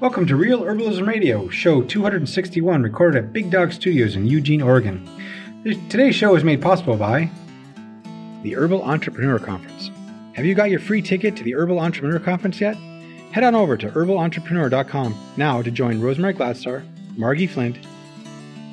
Welcome 0.00 0.26
to 0.26 0.36
Real 0.36 0.62
Herbalism 0.62 1.06
Radio, 1.06 1.48
show 1.48 1.80
261, 1.80 2.82
recorded 2.82 3.24
at 3.24 3.32
Big 3.32 3.48
Dog 3.48 3.72
Studios 3.72 4.16
in 4.16 4.26
Eugene, 4.26 4.60
Oregon. 4.60 5.08
Today's 5.88 6.16
show 6.16 6.34
is 6.34 6.42
made 6.42 6.60
possible 6.60 6.96
by 6.96 7.30
the 8.42 8.56
Herbal 8.56 8.82
Entrepreneur 8.82 9.38
Conference. 9.38 9.90
Have 10.34 10.44
you 10.44 10.54
got 10.56 10.70
your 10.70 10.80
free 10.80 11.00
ticket 11.00 11.36
to 11.36 11.44
the 11.44 11.54
Herbal 11.54 11.78
Entrepreneur 11.78 12.18
Conference 12.18 12.60
yet? 12.60 12.76
Head 13.30 13.44
on 13.44 13.54
over 13.54 13.76
to 13.76 13.88
herbalentrepreneur.com 13.88 15.14
now 15.36 15.62
to 15.62 15.70
join 15.70 16.00
Rosemary 16.00 16.34
Gladstar, 16.34 16.84
Margi 17.16 17.48
Flint, 17.48 17.78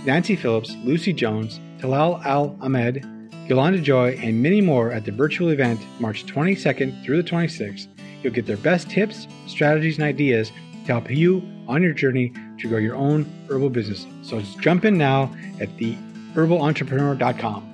Nancy 0.04 0.36
Phillips, 0.36 0.76
Lucy 0.84 1.14
Jones, 1.14 1.60
Talal 1.78 2.26
Al 2.26 2.58
Ahmed, 2.62 3.06
Yolanda 3.48 3.80
Joy, 3.80 4.20
and 4.24 4.42
many 4.42 4.60
more 4.60 4.92
at 4.92 5.06
the 5.06 5.12
virtual 5.12 5.50
event 5.50 5.80
March 6.00 6.26
22nd 6.26 7.06
through 7.06 7.22
the 7.22 7.30
26th. 7.30 7.88
You'll 8.24 8.34
get 8.34 8.48
their 8.48 8.58
best 8.58 8.90
tips, 8.90 9.28
strategies, 9.46 9.98
and 9.98 10.06
ideas 10.06 10.52
to 10.86 10.92
help 10.94 11.10
you 11.10 11.42
on 11.68 11.82
your 11.82 11.94
journey 11.94 12.34
to 12.60 12.68
grow 12.68 12.78
your 12.78 12.96
own 12.96 13.26
herbal 13.50 13.70
business. 13.70 14.06
So 14.24 14.40
just 14.40 14.60
jump 14.60 14.86
in 14.86 14.98
now 14.98 15.34
at 15.60 15.76
the 15.78 15.96
herbalentrepreneur.com. 16.34 17.68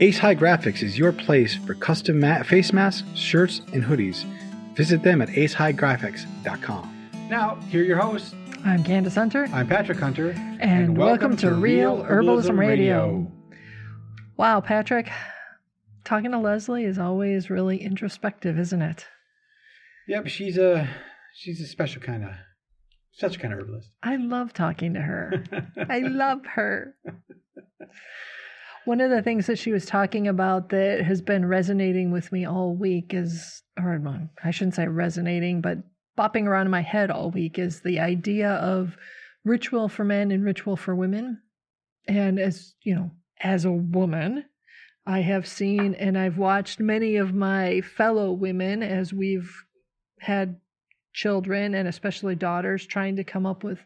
Ace 0.00 0.18
High 0.18 0.34
Graphics 0.34 0.82
is 0.82 0.98
your 0.98 1.12
place 1.12 1.54
for 1.54 1.74
custom 1.74 2.20
ma- 2.20 2.42
face 2.42 2.72
masks, 2.72 3.08
shirts, 3.14 3.62
and 3.72 3.82
hoodies. 3.82 4.24
Visit 4.74 5.02
them 5.02 5.22
at 5.22 5.28
acehighgraphics.com. 5.30 7.10
Now, 7.30 7.56
here 7.70 7.80
are 7.80 7.84
your 7.84 7.98
hosts. 7.98 8.34
I'm 8.64 8.82
Candace 8.84 9.14
Hunter, 9.14 9.48
I'm 9.52 9.68
Patrick 9.68 9.98
Hunter, 9.98 10.30
and, 10.60 10.98
welcome, 10.98 11.36
to 11.38 11.54
Real 11.54 12.02
Herbalism 12.04 12.58
Radio. 12.58 13.30
Wow, 14.36 14.60
Patrick, 14.60 15.08
talking 16.04 16.32
to 16.32 16.38
Leslie 16.38 16.84
is 16.84 16.98
always 16.98 17.48
really 17.48 17.78
introspective, 17.78 18.58
isn't 18.58 18.82
it? 18.82 19.06
Yep, 20.08 20.26
she's 20.26 20.58
a 20.58 20.88
she's 21.36 21.60
a 21.60 21.66
special 21.66 22.00
kind 22.00 22.24
of 22.24 22.30
such 23.12 23.38
kind 23.38 23.52
of 23.52 23.60
herbalist. 23.60 23.90
I 24.02 24.16
love 24.16 24.52
talking 24.52 24.94
to 24.94 25.00
her. 25.00 25.44
I 25.88 26.00
love 26.00 26.44
her. 26.46 26.96
One 28.84 29.00
of 29.00 29.10
the 29.10 29.22
things 29.22 29.46
that 29.46 29.58
she 29.58 29.72
was 29.72 29.86
talking 29.86 30.28
about 30.28 30.68
that 30.70 31.02
has 31.02 31.20
been 31.22 31.46
resonating 31.46 32.10
with 32.10 32.30
me 32.30 32.44
all 32.44 32.74
week 32.74 33.14
is, 33.14 33.62
or 33.78 33.98
well, 34.02 34.28
I 34.44 34.50
shouldn't 34.50 34.74
say 34.74 34.86
resonating, 34.86 35.60
but 35.60 35.78
bopping 36.18 36.44
around 36.44 36.66
in 36.66 36.70
my 36.70 36.82
head 36.82 37.10
all 37.10 37.30
week 37.30 37.58
is 37.58 37.80
the 37.80 38.00
idea 38.00 38.50
of 38.50 38.96
ritual 39.44 39.88
for 39.88 40.04
men 40.04 40.30
and 40.30 40.44
ritual 40.44 40.76
for 40.76 40.94
women. 40.94 41.40
And 42.06 42.38
as 42.38 42.74
you 42.82 42.94
know, 42.94 43.10
as 43.40 43.64
a 43.64 43.72
woman, 43.72 44.44
I 45.06 45.20
have 45.20 45.46
seen 45.46 45.94
and 45.94 46.18
I've 46.18 46.38
watched 46.38 46.80
many 46.80 47.16
of 47.16 47.34
my 47.34 47.80
fellow 47.80 48.30
women 48.30 48.82
as 48.82 49.12
we've 49.12 49.64
had 50.20 50.60
children 51.16 51.74
and 51.74 51.88
especially 51.88 52.36
daughters 52.36 52.86
trying 52.86 53.16
to 53.16 53.24
come 53.24 53.46
up 53.46 53.64
with 53.64 53.80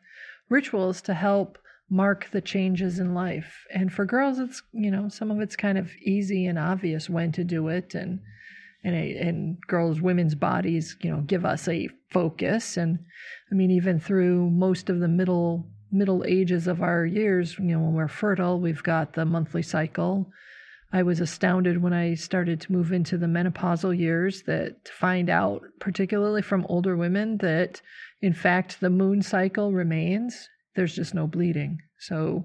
rituals 0.50 1.00
to 1.00 1.14
help 1.14 1.56
mark 1.88 2.28
the 2.32 2.40
changes 2.40 2.98
in 2.98 3.14
life. 3.14 3.66
And 3.72 3.92
for 3.92 4.04
girls, 4.04 4.38
it's, 4.38 4.62
you 4.72 4.90
know, 4.90 5.08
some 5.08 5.30
of 5.30 5.40
it's 5.40 5.56
kind 5.56 5.78
of 5.78 5.90
easy 6.02 6.46
and 6.46 6.58
obvious 6.58 7.08
when 7.08 7.32
to 7.32 7.44
do 7.44 7.68
it. 7.68 7.94
And, 7.94 8.20
and, 8.82 8.94
a, 8.94 9.16
and 9.16 9.60
girls, 9.66 10.00
women's 10.00 10.34
bodies, 10.34 10.96
you 11.00 11.10
know, 11.10 11.20
give 11.22 11.44
us 11.44 11.68
a 11.68 11.88
focus. 12.10 12.76
And 12.76 12.98
I 13.50 13.54
mean, 13.54 13.70
even 13.70 14.00
through 14.00 14.50
most 14.50 14.90
of 14.90 14.98
the 14.98 15.08
middle, 15.08 15.66
middle 15.92 16.24
ages 16.26 16.66
of 16.66 16.82
our 16.82 17.06
years, 17.06 17.58
you 17.58 17.64
know, 17.66 17.80
when 17.80 17.94
we're 17.94 18.08
fertile, 18.08 18.60
we've 18.60 18.82
got 18.82 19.12
the 19.12 19.24
monthly 19.24 19.62
cycle. 19.62 20.30
I 20.92 21.02
was 21.04 21.20
astounded 21.20 21.80
when 21.80 21.92
I 21.92 22.14
started 22.14 22.60
to 22.62 22.72
move 22.72 22.92
into 22.92 23.16
the 23.16 23.26
menopausal 23.26 23.96
years 23.96 24.42
that 24.42 24.84
to 24.84 24.92
find 24.92 25.30
out, 25.30 25.62
particularly 25.78 26.42
from 26.42 26.66
older 26.68 26.96
women, 26.96 27.38
that 27.38 27.80
in 28.20 28.32
fact 28.32 28.80
the 28.80 28.90
moon 28.90 29.22
cycle 29.22 29.72
remains. 29.72 30.48
There's 30.74 30.94
just 30.94 31.14
no 31.14 31.26
bleeding. 31.28 31.78
So 31.98 32.44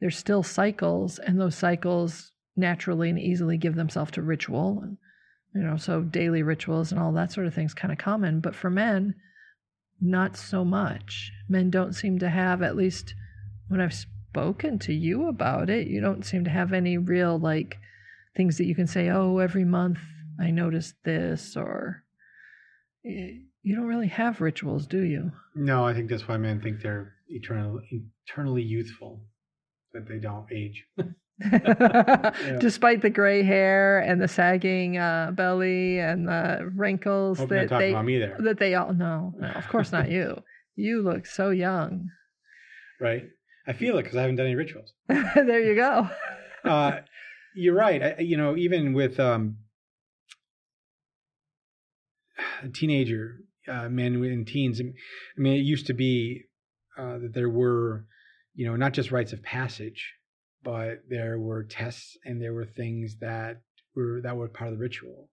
there's 0.00 0.16
still 0.16 0.42
cycles, 0.42 1.18
and 1.18 1.38
those 1.38 1.54
cycles 1.54 2.32
naturally 2.56 3.10
and 3.10 3.18
easily 3.18 3.56
give 3.56 3.74
themselves 3.74 4.12
to 4.12 4.22
ritual. 4.22 4.80
And, 4.82 4.96
you 5.54 5.62
know, 5.62 5.76
so 5.76 6.00
daily 6.00 6.42
rituals 6.42 6.92
and 6.92 7.00
all 7.00 7.12
that 7.12 7.32
sort 7.32 7.46
of 7.46 7.54
things 7.54 7.74
kind 7.74 7.92
of 7.92 7.98
common. 7.98 8.40
But 8.40 8.54
for 8.54 8.70
men, 8.70 9.14
not 10.00 10.36
so 10.36 10.64
much. 10.64 11.30
Men 11.48 11.70
don't 11.70 11.92
seem 11.92 12.18
to 12.20 12.30
have, 12.30 12.62
at 12.62 12.76
least 12.76 13.14
when 13.68 13.80
I've 13.80 13.94
spoken 13.94 14.78
to 14.80 14.92
you 14.94 15.28
about 15.28 15.70
it, 15.70 15.86
you 15.88 16.00
don't 16.00 16.24
seem 16.24 16.44
to 16.44 16.50
have 16.50 16.72
any 16.72 16.96
real 16.98 17.38
like 17.38 17.78
things 18.34 18.58
that 18.58 18.66
you 18.66 18.74
can 18.74 18.86
say, 18.86 19.08
oh, 19.10 19.38
every 19.38 19.64
month 19.64 19.98
I 20.40 20.50
noticed 20.50 20.94
this, 21.04 21.56
or 21.56 22.04
you 23.04 23.76
don't 23.76 23.86
really 23.86 24.08
have 24.08 24.40
rituals, 24.40 24.86
do 24.86 25.02
you? 25.02 25.32
No, 25.54 25.86
I 25.86 25.94
think 25.94 26.08
that's 26.10 26.26
why 26.26 26.36
men 26.36 26.60
think 26.60 26.80
they're 26.82 27.14
eternal, 27.28 27.80
eternally 28.26 28.62
youthful, 28.62 29.20
that 29.92 30.08
they 30.08 30.18
don't 30.18 30.46
age. 30.52 30.86
Despite 32.60 33.02
the 33.02 33.10
gray 33.10 33.42
hair 33.42 33.98
and 33.98 34.20
the 34.20 34.28
sagging 34.28 34.98
uh, 34.98 35.32
belly 35.32 35.98
and 35.98 36.28
the 36.28 36.70
wrinkles 36.74 37.38
Hope 37.38 37.48
that 37.48 37.68
they 37.68 37.90
about 37.90 38.04
me 38.04 38.18
there, 38.18 38.36
that 38.40 38.58
they 38.58 38.74
all 38.74 38.92
no, 38.92 39.34
no, 39.38 39.48
of 39.48 39.68
course 39.68 39.92
not 39.92 40.10
you. 40.10 40.42
You 40.74 41.02
look 41.02 41.26
so 41.26 41.50
young. 41.50 42.08
right? 42.98 43.24
I 43.66 43.74
feel 43.74 43.98
it 43.98 44.04
because 44.04 44.16
I 44.16 44.22
haven't 44.22 44.36
done 44.36 44.46
any 44.46 44.54
rituals. 44.54 44.94
there 45.06 45.60
you 45.60 45.74
go. 45.74 46.08
uh, 46.64 47.00
you're 47.54 47.74
right. 47.74 48.02
I, 48.02 48.20
you 48.20 48.36
know, 48.36 48.56
even 48.56 48.92
with 48.92 49.18
um, 49.20 49.58
a 52.62 52.68
teenager 52.68 53.38
uh, 53.68 53.88
men 53.88 54.14
and 54.14 54.46
teens, 54.46 54.80
I 54.80 55.40
mean, 55.40 55.54
it 55.54 55.64
used 55.64 55.86
to 55.86 55.94
be 55.94 56.44
uh, 56.98 57.18
that 57.18 57.32
there 57.34 57.50
were, 57.50 58.06
you 58.54 58.66
know, 58.66 58.76
not 58.76 58.92
just 58.92 59.12
rites 59.12 59.32
of 59.32 59.42
passage, 59.42 60.14
but 60.62 61.02
there 61.08 61.38
were 61.38 61.64
tests 61.64 62.16
and 62.24 62.40
there 62.40 62.52
were 62.52 62.66
things 62.66 63.16
that 63.20 63.60
were 63.94 64.20
that 64.22 64.36
were 64.36 64.48
part 64.48 64.72
of 64.72 64.78
the 64.78 64.82
ritual. 64.82 65.28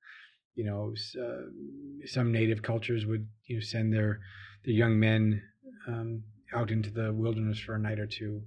You 0.56 0.66
know, 0.66 0.94
uh, 1.22 2.06
some 2.06 2.32
native 2.32 2.62
cultures 2.62 3.06
would 3.06 3.28
you 3.46 3.58
know 3.58 3.62
send 3.62 3.94
their 3.94 4.20
their 4.66 4.74
young 4.74 5.00
men 5.00 5.42
um, 5.88 6.24
out 6.54 6.72
into 6.72 6.90
the 6.90 7.14
wilderness 7.14 7.60
for 7.60 7.76
a 7.76 7.80
night 7.80 8.00
or 8.00 8.08
two. 8.08 8.44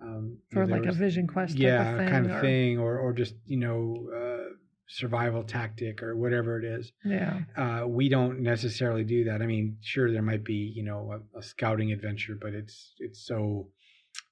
Um, 0.00 0.38
For 0.52 0.66
like 0.66 0.84
a 0.86 0.92
vision 0.92 1.26
quest 1.26 1.56
yeah, 1.56 1.92
of 2.02 2.08
kind 2.10 2.26
of 2.26 2.32
or- 2.36 2.40
thing, 2.40 2.78
or 2.78 2.98
or 2.98 3.12
just 3.12 3.34
you 3.46 3.56
know 3.58 4.08
uh, 4.14 4.50
survival 4.86 5.42
tactic 5.44 6.02
or 6.02 6.14
whatever 6.16 6.58
it 6.58 6.64
is. 6.64 6.92
Yeah. 7.04 7.40
Uh, 7.56 7.86
we 7.88 8.08
don't 8.08 8.40
necessarily 8.40 9.04
do 9.04 9.24
that. 9.24 9.40
I 9.40 9.46
mean, 9.46 9.78
sure, 9.80 10.12
there 10.12 10.22
might 10.22 10.44
be 10.44 10.72
you 10.74 10.82
know 10.84 11.12
a, 11.34 11.38
a 11.38 11.42
scouting 11.42 11.92
adventure, 11.92 12.36
but 12.40 12.52
it's 12.54 12.92
it's 12.98 13.24
so 13.26 13.68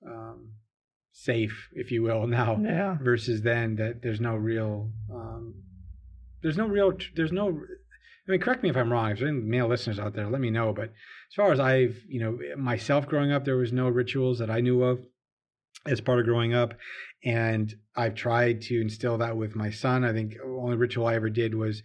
um, 0.06 0.48
safe, 1.12 1.68
if 1.72 1.90
you 1.90 2.02
will, 2.02 2.26
now 2.40 2.58
Yeah. 2.62 2.98
versus 3.02 3.42
then 3.42 3.76
that 3.76 4.02
there's 4.02 4.20
no 4.20 4.34
real 4.36 4.90
um, 5.12 5.54
there's 6.42 6.56
no 6.56 6.66
real 6.66 6.92
there's 7.14 7.32
no 7.32 7.48
I 7.48 8.30
mean 8.30 8.40
correct 8.40 8.62
me 8.62 8.68
if 8.70 8.76
I'm 8.76 8.92
wrong 8.92 9.10
if 9.12 9.18
there's 9.18 9.30
any 9.30 9.40
male 9.40 9.68
listeners 9.68 9.98
out 9.98 10.14
there 10.14 10.28
let 10.28 10.40
me 10.40 10.50
know 10.50 10.72
but 10.72 10.84
as 10.90 11.34
far 11.36 11.52
as 11.52 11.60
I've 11.60 11.96
you 12.08 12.20
know 12.20 12.38
myself 12.56 13.06
growing 13.06 13.30
up 13.32 13.44
there 13.44 13.56
was 13.56 13.72
no 13.72 13.88
rituals 13.88 14.38
that 14.40 14.50
I 14.50 14.60
knew 14.60 14.82
of 14.82 15.04
as 15.86 16.00
part 16.00 16.18
of 16.20 16.24
growing 16.26 16.54
up 16.54 16.74
and 17.24 17.74
I've 17.96 18.14
tried 18.14 18.62
to 18.62 18.80
instill 18.80 19.18
that 19.18 19.36
with 19.36 19.54
my 19.56 19.70
son 19.70 20.04
I 20.04 20.12
think 20.12 20.34
the 20.34 20.42
only 20.44 20.76
ritual 20.76 21.06
I 21.06 21.14
ever 21.14 21.30
did 21.30 21.54
was 21.54 21.82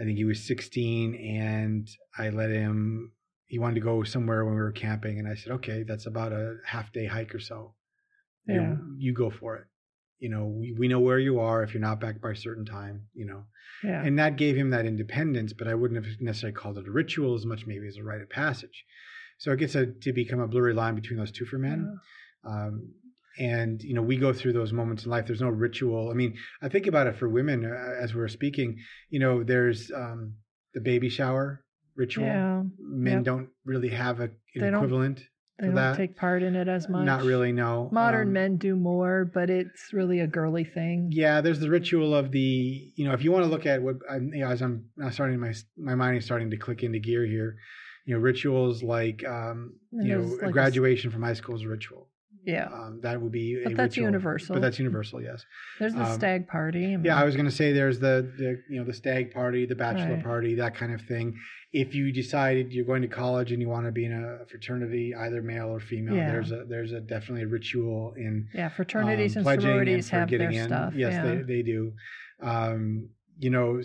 I 0.00 0.04
think 0.04 0.16
he 0.16 0.24
was 0.24 0.46
16 0.46 1.14
and 1.14 1.88
I 2.16 2.30
let 2.30 2.50
him 2.50 3.12
he 3.46 3.58
wanted 3.58 3.76
to 3.76 3.80
go 3.80 4.02
somewhere 4.04 4.44
when 4.44 4.54
we 4.54 4.60
were 4.60 4.72
camping 4.72 5.18
and 5.18 5.26
I 5.28 5.34
said 5.34 5.52
okay 5.54 5.82
that's 5.82 6.06
about 6.06 6.32
a 6.32 6.56
half 6.66 6.92
day 6.92 7.06
hike 7.06 7.34
or 7.34 7.40
so 7.40 7.74
you, 8.46 8.54
Yeah. 8.54 8.74
you 8.96 9.12
go 9.12 9.30
for 9.30 9.56
it. 9.56 9.64
You 10.20 10.30
know, 10.30 10.46
we, 10.46 10.72
we 10.76 10.88
know 10.88 10.98
where 10.98 11.18
you 11.20 11.38
are 11.38 11.62
if 11.62 11.72
you're 11.74 11.80
not 11.80 12.00
back 12.00 12.20
by 12.20 12.30
a 12.32 12.36
certain 12.36 12.64
time, 12.64 13.02
you 13.14 13.24
know. 13.26 13.44
Yeah. 13.84 14.02
And 14.02 14.18
that 14.18 14.34
gave 14.36 14.56
him 14.56 14.70
that 14.70 14.84
independence, 14.84 15.52
but 15.52 15.68
I 15.68 15.74
wouldn't 15.74 16.04
have 16.04 16.20
necessarily 16.20 16.56
called 16.56 16.76
it 16.78 16.88
a 16.88 16.90
ritual 16.90 17.34
as 17.36 17.46
much 17.46 17.66
maybe 17.66 17.86
as 17.86 17.98
a 17.98 18.02
rite 18.02 18.20
of 18.20 18.28
passage. 18.30 18.84
So 19.38 19.52
it 19.52 19.58
gets 19.58 19.76
a, 19.76 19.86
to 19.86 20.12
become 20.12 20.40
a 20.40 20.48
blurry 20.48 20.74
line 20.74 20.96
between 20.96 21.18
those 21.20 21.30
two 21.30 21.44
for 21.44 21.58
men. 21.58 21.98
Um, 22.44 22.94
and, 23.38 23.82
you 23.82 23.94
know, 23.94 24.02
we 24.02 24.16
go 24.16 24.32
through 24.32 24.52
those 24.52 24.72
moments 24.72 25.04
in 25.04 25.10
life. 25.10 25.26
There's 25.26 25.40
no 25.40 25.48
ritual. 25.48 26.10
I 26.10 26.14
mean, 26.14 26.34
I 26.62 26.68
think 26.68 26.86
about 26.86 27.06
it 27.06 27.16
for 27.16 27.28
women 27.28 27.64
uh, 27.64 28.02
as 28.02 28.14
we 28.14 28.20
are 28.20 28.28
speaking, 28.28 28.78
you 29.10 29.20
know, 29.20 29.42
there's 29.44 29.90
um, 29.94 30.34
the 30.74 30.80
baby 30.80 31.08
shower 31.08 31.64
ritual. 31.96 32.26
Yeah. 32.26 32.62
Men 32.78 33.18
Yep. 33.18 33.24
don't 33.24 33.48
really 33.64 33.90
have 33.90 34.20
a, 34.20 34.24
an 34.24 34.30
They 34.56 34.68
equivalent. 34.68 35.22
They 35.60 35.66
don't 35.66 35.74
that. 35.74 35.96
take 35.96 36.16
part 36.16 36.44
in 36.44 36.54
it 36.54 36.68
as 36.68 36.88
much. 36.88 37.04
Not 37.04 37.24
really, 37.24 37.50
no. 37.50 37.88
Modern 37.92 38.28
Um, 38.28 38.32
men 38.32 38.56
do 38.58 38.76
more, 38.76 39.24
but 39.24 39.50
it's 39.50 39.92
really 39.92 40.20
a 40.20 40.26
girly 40.28 40.62
thing. 40.62 41.08
Yeah, 41.12 41.40
there's 41.40 41.58
the 41.58 41.68
ritual 41.68 42.14
of 42.14 42.30
the 42.30 42.92
you 42.94 43.04
know 43.04 43.12
if 43.12 43.24
you 43.24 43.32
want 43.32 43.44
to 43.44 43.50
look 43.50 43.66
at 43.66 43.82
what 43.82 43.96
I'm, 44.08 44.32
you 44.32 44.42
know, 44.42 44.50
as 44.50 44.62
I'm 44.62 44.84
now 44.96 45.10
starting 45.10 45.40
my 45.40 45.52
my 45.76 45.96
mind 45.96 46.16
is 46.18 46.24
starting 46.24 46.50
to 46.50 46.56
click 46.56 46.84
into 46.84 47.00
gear 47.00 47.26
here, 47.26 47.56
you 48.06 48.14
know 48.14 48.20
rituals 48.20 48.84
like 48.84 49.26
um, 49.26 49.74
you 49.90 50.16
know 50.16 50.20
like 50.40 50.50
a 50.50 50.52
graduation 50.52 51.10
from 51.10 51.22
high 51.24 51.34
school 51.34 51.56
is 51.56 51.62
a 51.62 51.68
ritual. 51.68 52.08
Yeah. 52.48 52.68
Um, 52.72 53.00
that 53.02 53.20
would 53.20 53.30
be. 53.30 53.60
But 53.62 53.72
a 53.72 53.74
that's 53.76 53.96
ritual. 53.96 54.04
universal. 54.06 54.54
But 54.54 54.62
that's 54.62 54.78
universal. 54.78 55.20
Yes. 55.22 55.44
There's 55.78 55.92
the 55.94 56.04
um, 56.04 56.14
stag 56.14 56.48
party. 56.48 56.84
I 56.86 56.96
mean, 56.96 57.04
Yeah, 57.04 57.20
I 57.20 57.24
was 57.24 57.36
going 57.36 57.44
to 57.46 57.54
say 57.54 57.72
there's 57.72 57.98
the, 58.00 58.32
the 58.38 58.62
you 58.70 58.78
know 58.80 58.84
the 58.86 58.94
stag 58.94 59.32
party, 59.32 59.66
the 59.66 59.74
bachelor 59.74 60.14
Right. 60.14 60.24
party, 60.24 60.54
that 60.54 60.74
kind 60.74 60.94
of 60.94 61.02
thing. 61.02 61.34
If 61.72 61.94
you 61.94 62.10
decided 62.10 62.72
you're 62.72 62.86
going 62.86 63.02
to 63.02 63.08
college 63.08 63.52
and 63.52 63.60
you 63.60 63.68
want 63.68 63.84
to 63.84 63.92
be 63.92 64.06
in 64.06 64.12
a 64.12 64.46
fraternity, 64.46 65.14
either 65.14 65.42
male 65.42 65.68
or 65.68 65.80
female, 65.80 66.16
Yeah. 66.16 66.30
there's 66.32 66.50
a 66.50 66.64
there's 66.66 66.92
a 66.92 67.00
definitely 67.00 67.42
a 67.42 67.48
ritual 67.48 68.14
in 68.16 68.48
yeah, 68.54 68.70
fraternities 68.70 69.36
um, 69.36 69.46
and 69.46 69.62
sororities 69.62 70.08
for 70.08 70.16
have 70.16 70.30
their 70.30 70.50
in. 70.50 70.66
stuff. 70.66 70.94
Yes, 70.96 71.12
yeah. 71.12 71.24
they 71.24 71.42
they 71.42 71.62
do. 71.62 71.92
Um, 72.40 73.10
you 73.40 73.50
know, 73.50 73.78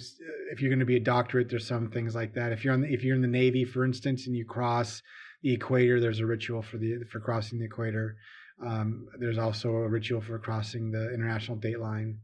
if 0.51 0.61
you're 0.61 0.69
going 0.69 0.79
to 0.79 0.85
be 0.85 0.95
a 0.95 0.99
doctorate, 0.99 1.49
there's 1.49 1.67
some 1.67 1.91
things 1.91 2.15
like 2.15 2.33
that. 2.35 2.51
If 2.53 2.63
you're 2.63 2.73
on 2.73 2.81
the, 2.81 2.91
if 2.93 3.03
you're 3.03 3.15
in 3.15 3.21
the 3.21 3.27
Navy, 3.27 3.65
for 3.65 3.83
instance, 3.85 4.25
and 4.25 4.35
you 4.35 4.45
cross 4.45 5.01
the 5.43 5.53
equator, 5.53 5.99
there's 5.99 6.19
a 6.19 6.25
ritual 6.25 6.61
for 6.61 6.77
the 6.77 7.03
for 7.11 7.19
crossing 7.19 7.59
the 7.59 7.65
equator. 7.65 8.15
Um, 8.61 9.07
there's 9.19 9.37
also 9.37 9.69
a 9.69 9.87
ritual 9.89 10.21
for 10.21 10.37
crossing 10.39 10.91
the 10.91 11.13
international 11.13 11.57
date 11.57 11.79
line. 11.79 12.19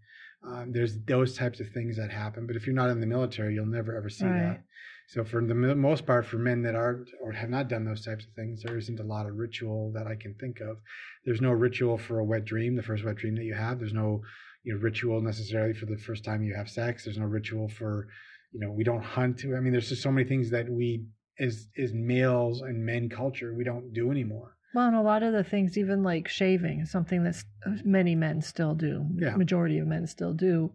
Um, 0.46 0.72
there's 0.72 0.98
those 1.06 1.36
types 1.36 1.60
of 1.60 1.70
things 1.70 1.98
that 1.98 2.12
happen. 2.12 2.48
But 2.48 2.56
if 2.56 2.66
you're 2.66 2.76
not 2.76 2.90
in 2.90 3.00
the 3.02 3.08
military, 3.08 3.54
you'll 3.56 3.66
never 3.66 3.96
ever 3.98 4.10
see 4.10 4.26
Right. 4.26 4.38
that. 4.38 4.64
So 5.08 5.24
for 5.24 5.44
the 5.44 5.56
most 5.56 6.06
part, 6.06 6.28
for 6.28 6.38
men 6.38 6.62
that 6.62 6.76
aren't 6.76 7.10
or 7.20 7.32
have 7.32 7.50
not 7.50 7.68
done 7.68 7.84
those 7.84 8.06
types 8.06 8.26
of 8.26 8.34
things, 8.34 8.62
there 8.62 8.78
isn't 8.78 9.00
a 9.00 9.04
lot 9.04 9.26
of 9.26 9.38
ritual 9.38 9.92
that 9.94 10.06
I 10.06 10.16
can 10.16 10.36
think 10.36 10.60
of. 10.62 10.78
There's 11.26 11.42
no 11.42 11.52
ritual 11.52 11.98
for 11.98 12.20
a 12.20 12.24
wet 12.24 12.46
dream, 12.46 12.76
the 12.76 12.84
first 12.84 13.04
wet 13.04 13.16
dream 13.16 13.36
that 13.36 13.44
you 13.44 13.56
have. 13.56 13.80
There's 13.80 13.94
no 13.94 14.22
you 14.64 14.74
know 14.74 14.80
ritual 14.80 15.22
necessarily 15.22 15.74
for 15.74 15.88
the 15.88 15.98
first 15.98 16.24
time 16.24 16.44
you 16.44 16.54
have 16.54 16.70
sex. 16.70 17.04
There's 17.06 17.18
no 17.18 17.26
ritual 17.26 17.68
for 17.68 18.08
you 18.52 18.60
know 18.60 18.72
we 18.72 18.84
don't 18.84 19.04
hunt. 19.04 19.44
I 19.46 19.60
mean, 19.60 19.72
there's 19.72 19.90
just 19.90 20.04
so 20.04 20.12
many 20.12 20.28
things 20.28 20.52
that 20.52 20.70
we 20.70 21.06
as 21.40 21.68
as 21.78 21.92
males 21.94 22.62
and 22.62 22.86
men 22.86 23.10
culture 23.10 23.54
we 23.54 23.64
don't 23.64 23.94
do 23.94 24.12
anymore. 24.12 24.56
Well, 24.74 24.88
and 24.88 24.96
a 24.96 25.02
lot 25.02 25.24
of 25.24 25.34
the 25.34 25.44
things, 25.44 25.78
even 25.78 26.04
like 26.04 26.28
shaving, 26.28 26.86
something 26.86 27.24
that 27.24 27.44
many 27.84 28.16
men 28.16 28.42
still 28.42 28.76
do. 28.76 29.06
Yeah. 29.18 29.36
Majority 29.36 29.80
of 29.80 29.88
men 29.88 30.06
still 30.06 30.34
do. 30.34 30.72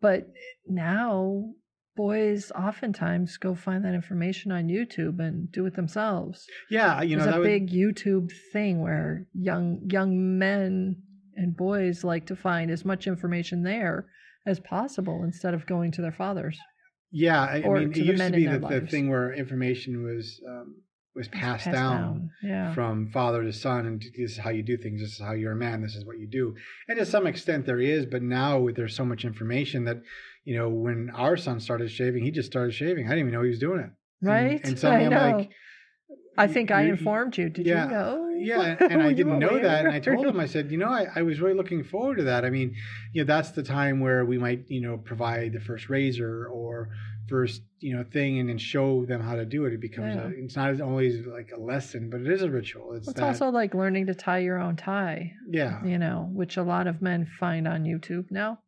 But 0.00 0.28
now, 0.66 1.50
boys 1.96 2.50
oftentimes 2.52 3.36
go 3.36 3.54
find 3.54 3.84
that 3.84 3.94
information 3.94 4.50
on 4.50 4.68
YouTube 4.68 5.18
and 5.20 5.50
do 5.52 5.66
it 5.66 5.74
themselves. 5.74 6.46
Yeah, 6.70 7.02
you 7.02 7.16
know 7.16 7.24
There's 7.24 7.36
a 7.36 7.40
big 7.40 7.70
YouTube 7.70 8.32
thing 8.52 8.80
where 8.80 9.26
young 9.34 9.80
young 9.90 10.38
men 10.38 10.96
and 11.36 11.56
boys 11.56 12.04
like 12.04 12.26
to 12.26 12.36
find 12.36 12.70
as 12.70 12.84
much 12.84 13.06
information 13.06 13.62
there 13.62 14.06
as 14.46 14.60
possible 14.60 15.22
instead 15.24 15.54
of 15.54 15.66
going 15.66 15.90
to 15.92 16.02
their 16.02 16.12
fathers. 16.12 16.58
yeah. 17.10 17.40
I, 17.42 17.56
I 17.56 17.68
mean, 17.68 17.90
it 17.90 17.94
the 17.94 18.02
used 18.02 18.22
to 18.22 18.30
be 18.30 18.46
that 18.46 18.68
the 18.68 18.86
thing 18.86 19.08
where 19.08 19.32
information 19.32 20.02
was 20.02 20.40
um, 20.48 20.76
was 21.14 21.28
passed, 21.28 21.70
down. 21.70 22.30
Yeah. 22.42 22.74
from 22.74 23.10
father 23.12 23.42
to 23.44 23.52
son 23.52 23.86
and 23.86 24.02
this 24.16 24.32
is 24.32 24.38
how 24.38 24.50
you 24.50 24.62
do 24.62 24.76
things 24.76 25.00
this 25.00 25.12
is 25.12 25.20
how 25.20 25.32
you're 25.32 25.52
a 25.52 25.56
man 25.56 25.80
this 25.82 25.94
is 25.94 26.04
what 26.04 26.18
you 26.18 26.26
do 26.26 26.54
and 26.88 26.98
to 26.98 27.06
some 27.06 27.26
extent 27.26 27.66
there 27.66 27.80
is 27.80 28.04
but 28.06 28.22
now 28.22 28.68
there's 28.74 28.96
so 28.96 29.04
much 29.04 29.24
information 29.24 29.84
that 29.84 29.98
you 30.44 30.56
know 30.56 30.68
when 30.68 31.10
our 31.14 31.36
son 31.36 31.60
started 31.60 31.90
shaving 31.90 32.24
he 32.24 32.30
just 32.30 32.50
started 32.50 32.72
shaving 32.74 33.06
i 33.06 33.10
didn't 33.10 33.20
even 33.20 33.32
know 33.32 33.42
he 33.42 33.48
was 33.50 33.58
doing 33.58 33.80
it 33.80 33.90
Right? 34.22 34.60
and, 34.64 34.74
I 34.74 34.78
suddenly 34.78 35.04
i'm 35.06 35.10
know. 35.12 35.36
like 35.38 35.50
I 36.36 36.48
think 36.48 36.72
I 36.72 36.82
informed 36.82 37.38
you. 37.38 37.48
Did 37.48 37.64
yeah, 37.64 37.84
you 37.84 37.90
know? 37.92 38.28
yeah 38.36 38.76
and 38.90 39.00
i 39.02 39.12
didn't 39.12 39.38
know 39.38 39.56
that 39.58 39.84
and 39.86 39.94
i 39.94 40.00
told 40.00 40.26
him 40.26 40.40
i 40.40 40.46
said 40.46 40.70
you 40.70 40.76
know 40.76 40.88
I, 40.88 41.06
I 41.14 41.22
was 41.22 41.40
really 41.40 41.54
looking 41.54 41.84
forward 41.84 42.16
to 42.16 42.24
that 42.24 42.44
i 42.44 42.50
mean 42.50 42.74
you 43.12 43.22
know 43.22 43.26
that's 43.26 43.52
the 43.52 43.62
time 43.62 44.00
where 44.00 44.24
we 44.24 44.38
might 44.38 44.64
you 44.68 44.80
know 44.80 44.98
provide 44.98 45.52
the 45.52 45.60
first 45.60 45.88
razor 45.88 46.46
or 46.48 46.88
first 47.28 47.62
you 47.80 47.96
know 47.96 48.04
thing 48.04 48.38
and 48.38 48.48
then 48.48 48.58
show 48.58 49.04
them 49.06 49.20
how 49.20 49.34
to 49.34 49.44
do 49.44 49.64
it 49.64 49.72
it 49.72 49.80
becomes 49.80 50.14
Yeah. 50.14 50.24
a, 50.26 50.28
it's 50.28 50.56
not 50.56 50.80
always 50.80 51.26
like 51.26 51.50
a 51.54 51.60
lesson 51.60 52.10
but 52.10 52.20
it 52.20 52.28
is 52.28 52.42
a 52.42 52.50
ritual 52.50 52.92
it's, 52.94 53.08
It's 53.08 53.18
that, 53.18 53.24
also 53.24 53.48
like 53.50 53.74
learning 53.74 54.06
to 54.06 54.14
tie 54.14 54.38
your 54.38 54.58
own 54.58 54.76
tie, 54.76 55.32
yeah 55.48 55.84
you 55.84 55.98
know, 55.98 56.28
which 56.32 56.56
a 56.56 56.62
lot 56.62 56.86
of 56.86 57.00
men 57.02 57.26
find 57.38 57.66
on 57.68 57.84
YouTube 57.84 58.30
now. 58.30 58.58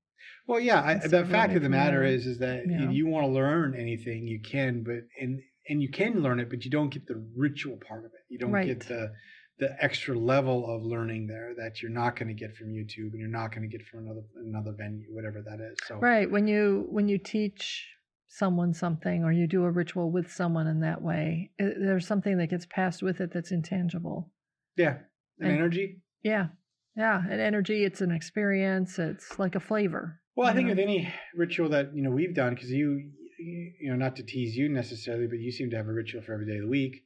Well, 0.47 0.61
yeah. 0.61 0.81
I, 0.81 0.95
the 1.07 1.25
fact 1.25 1.55
of 1.57 1.63
the 1.63 1.69
matter 1.69 2.05
is, 2.05 2.27
is 2.27 2.39
that 2.39 2.65
yeah. 2.69 2.85
if 2.85 2.93
you 2.93 3.07
want 3.07 3.27
to 3.27 3.33
learn 3.33 3.75
anything, 3.75 4.27
you 4.27 4.41
can, 4.41 4.83
but 4.85 5.01
and 5.21 5.41
and 5.69 5.83
you 5.83 5.89
can 5.91 6.23
learn 6.23 6.39
it, 6.39 6.49
but 6.49 6.65
you 6.65 6.71
don't 6.71 6.91
get 6.91 7.07
the 7.07 7.21
ritual 7.37 7.79
part 7.89 8.05
of 8.05 8.13
it. 8.13 8.21
You 8.29 8.39
don't 8.39 8.53
Right. 8.53 8.67
get 8.67 8.87
the 8.87 9.13
the 9.59 9.75
extra 9.83 10.15
level 10.17 10.69
of 10.73 10.83
learning 10.83 11.27
there 11.27 11.55
that 11.57 11.81
you're 11.83 11.91
not 11.91 12.15
going 12.15 12.29
to 12.29 12.35
get 12.35 12.55
from 12.57 12.69
YouTube 12.69 13.11
and 13.13 13.19
you're 13.19 13.29
not 13.29 13.51
going 13.55 13.69
to 13.69 13.77
get 13.77 13.87
from 13.87 14.05
another 14.05 14.23
another 14.37 14.73
venue, 14.77 15.07
whatever 15.13 15.43
that 15.43 15.61
is. 15.61 15.77
So 15.87 15.97
Right. 15.97 16.31
When 16.31 16.47
you 16.47 16.87
when 16.91 17.09
you 17.09 17.19
teach 17.19 17.87
someone 18.29 18.75
something 18.75 19.25
or 19.25 19.33
you 19.33 19.47
do 19.47 19.65
a 19.65 19.71
ritual 19.71 20.11
with 20.11 20.31
someone 20.33 20.67
in 20.67 20.81
that 20.81 21.01
way, 21.03 21.51
there's 21.59 22.07
something 22.07 22.39
that 22.39 22.49
gets 22.51 22.67
passed 22.67 23.03
with 23.03 23.21
it 23.21 23.33
that's 23.33 23.53
intangible. 23.53 24.31
yeah, 24.77 24.99
and, 25.39 25.49
And- 25.51 25.59
energy. 25.59 26.01
Yeah. 26.23 26.49
Yeah. 26.97 27.23
an 27.29 27.41
energy, 27.41 27.85
it's 27.85 28.01
an 28.01 28.11
experience. 28.11 28.99
It's 28.99 29.39
like 29.39 29.55
a 29.55 29.61
flavor. 29.61 30.21
Well, 30.35 30.49
I 30.49 30.55
think 30.55 30.67
know? 30.69 30.73
with 30.73 30.79
any 30.81 31.13
ritual 31.35 31.69
that 31.71 31.95
you 31.95 32.03
know 32.03 32.11
we've 32.11 32.35
done, 32.35 32.55
because 32.55 32.71
you, 32.71 33.11
you 33.39 33.73
you 33.81 33.91
know, 33.91 33.97
not 33.97 34.17
to 34.17 34.23
tease 34.23 34.57
you 34.57 34.69
necessarily, 34.69 35.27
but 35.27 35.39
you 35.39 35.51
seem 35.53 35.71
to 35.71 35.77
have 35.77 35.89
a 35.89 35.93
ritual 35.93 36.23
for 36.23 36.35
every 36.35 36.47
day 36.47 36.57
of 36.57 36.63
the 36.63 36.69
week, 36.69 37.05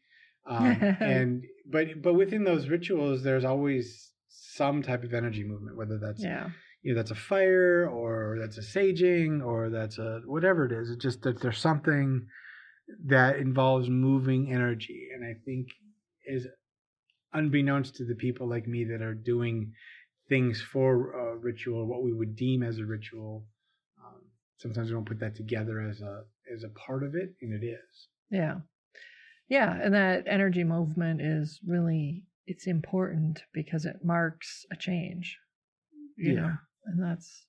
um, 0.48 0.66
and 1.00 1.42
but 1.64 2.02
but 2.02 2.14
within 2.14 2.42
those 2.44 2.68
rituals, 2.68 3.22
there's 3.22 3.44
always 3.44 4.10
some 4.28 4.82
type 4.82 5.04
of 5.04 5.14
energy 5.14 5.44
movement, 5.44 5.76
whether 5.76 5.98
that's 5.98 6.22
yeah. 6.22 6.48
You 6.82 6.92
know 6.92 6.98
that's 6.98 7.10
a 7.10 7.14
fire 7.14 7.88
or 7.88 8.38
that's 8.40 8.58
a 8.58 8.62
saging 8.62 9.44
or 9.44 9.70
that's 9.70 9.98
a 9.98 10.20
whatever 10.26 10.64
it 10.66 10.72
is. 10.72 10.90
It's 10.90 11.02
just 11.02 11.22
that 11.22 11.40
there's 11.40 11.58
something 11.58 12.26
that 13.06 13.36
involves 13.36 13.88
moving 13.88 14.52
energy, 14.52 15.08
and 15.14 15.24
I 15.24 15.34
think 15.44 15.68
is 16.26 16.46
unbeknownst 17.32 17.96
to 17.96 18.04
the 18.04 18.14
people 18.14 18.48
like 18.48 18.66
me 18.66 18.84
that 18.84 19.02
are 19.02 19.14
doing 19.14 19.72
things 20.28 20.60
for 20.60 21.12
a 21.12 21.36
ritual, 21.36 21.86
what 21.86 22.02
we 22.02 22.12
would 22.12 22.36
deem 22.36 22.62
as 22.62 22.78
a 22.78 22.84
ritual. 22.84 23.44
Um, 24.04 24.20
sometimes 24.58 24.88
we 24.88 24.94
don't 24.94 25.04
put 25.06 25.20
that 25.20 25.36
together 25.36 25.80
as 25.80 26.00
a 26.00 26.22
as 26.54 26.64
a 26.64 26.68
part 26.70 27.04
of 27.04 27.14
it, 27.14 27.34
and 27.42 27.52
it 27.52 27.66
is. 27.66 28.08
Yeah. 28.30 28.60
Yeah. 29.48 29.78
And 29.80 29.94
that 29.94 30.24
energy 30.26 30.64
movement 30.64 31.20
is 31.20 31.60
really 31.66 32.24
it's 32.46 32.66
important 32.66 33.42
because 33.52 33.84
it 33.84 34.04
marks 34.04 34.64
a 34.72 34.76
change. 34.76 35.38
You 36.16 36.34
Yeah. 36.34 36.40
know, 36.40 36.52
and 36.90 37.02
that's, 37.02 37.46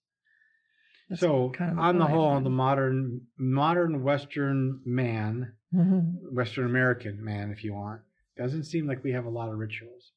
that's 1.09 1.21
so, 1.21 1.49
kind 1.49 1.71
of 1.71 1.79
on 1.79 1.97
the 1.97 2.05
whole, 2.07 2.39
the 2.39 2.49
modern 2.49 3.21
modern 3.37 4.03
Western 4.03 4.79
man, 4.85 5.53
Mhm. 5.73 6.31
Western 6.33 6.65
American 6.65 7.23
man, 7.23 7.51
if 7.51 7.63
you 7.63 7.73
want, 7.73 8.01
doesn't 8.37 8.63
seem 8.65 8.87
like 8.87 9.03
we 9.03 9.11
have 9.13 9.25
a 9.25 9.29
lot 9.29 9.49
of 9.49 9.57
rituals. 9.57 10.11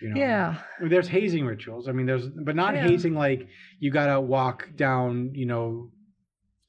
You 0.00 0.10
know? 0.10 0.20
Yeah. 0.20 0.58
I 0.78 0.82
mean, 0.82 0.90
there's 0.90 1.08
hazing 1.08 1.44
rituals. 1.44 1.88
I 1.88 1.92
mean, 1.92 2.06
there's, 2.06 2.28
but 2.28 2.54
not 2.54 2.74
Yeah. 2.74 2.86
hazing 2.86 3.14
like 3.14 3.48
you 3.80 3.90
gotta 3.90 4.20
walk 4.20 4.68
down, 4.76 5.34
you 5.34 5.46
know, 5.46 5.90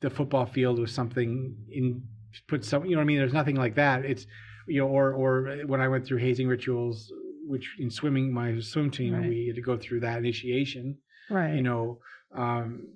the 0.02 0.10
football 0.10 0.46
field 0.46 0.80
with 0.80 0.90
something 0.90 1.56
in, 1.70 2.04
put 2.48 2.64
some, 2.66 2.86
you 2.86 2.92
know 2.92 2.98
what 2.98 3.04
I 3.04 3.06
mean? 3.06 3.18
There's 3.18 3.34
nothing 3.34 3.56
like 3.56 3.76
that. 3.76 4.06
It's, 4.06 4.26
you 4.68 4.80
know, 4.80 4.88
or, 4.88 5.14
or 5.14 5.58
when 5.68 5.82
I 5.82 5.88
went 5.88 6.06
through 6.06 6.18
hazing 6.20 6.48
rituals, 6.48 7.12
which 7.46 7.76
in 7.80 7.90
swimming, 7.90 8.32
my 8.34 8.60
swim 8.60 8.92
team, 8.92 9.14
Right. 9.14 9.28
we 9.30 9.48
had 9.48 9.56
to 9.56 9.62
go 9.62 9.78
through 9.78 10.02
that 10.02 10.18
initiation, 10.20 10.98
Right. 11.30 11.56
you 11.56 11.62
know, 11.62 12.00
um, 12.36 12.88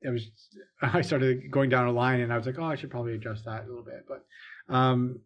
it 0.00 0.10
was, 0.10 0.30
I 0.82 1.00
started 1.02 1.50
going 1.50 1.70
down 1.70 1.86
a 1.86 1.92
line 1.92 2.20
and 2.20 2.32
I 2.32 2.36
was 2.36 2.46
like, 2.46 2.58
oh, 2.58 2.64
I 2.64 2.74
should 2.76 2.90
probably 2.90 3.14
adjust 3.14 3.44
that 3.44 3.64
a 3.64 3.68
little 3.68 3.84
bit. 3.84 4.04
But, 4.08 4.74
um, 4.74 5.20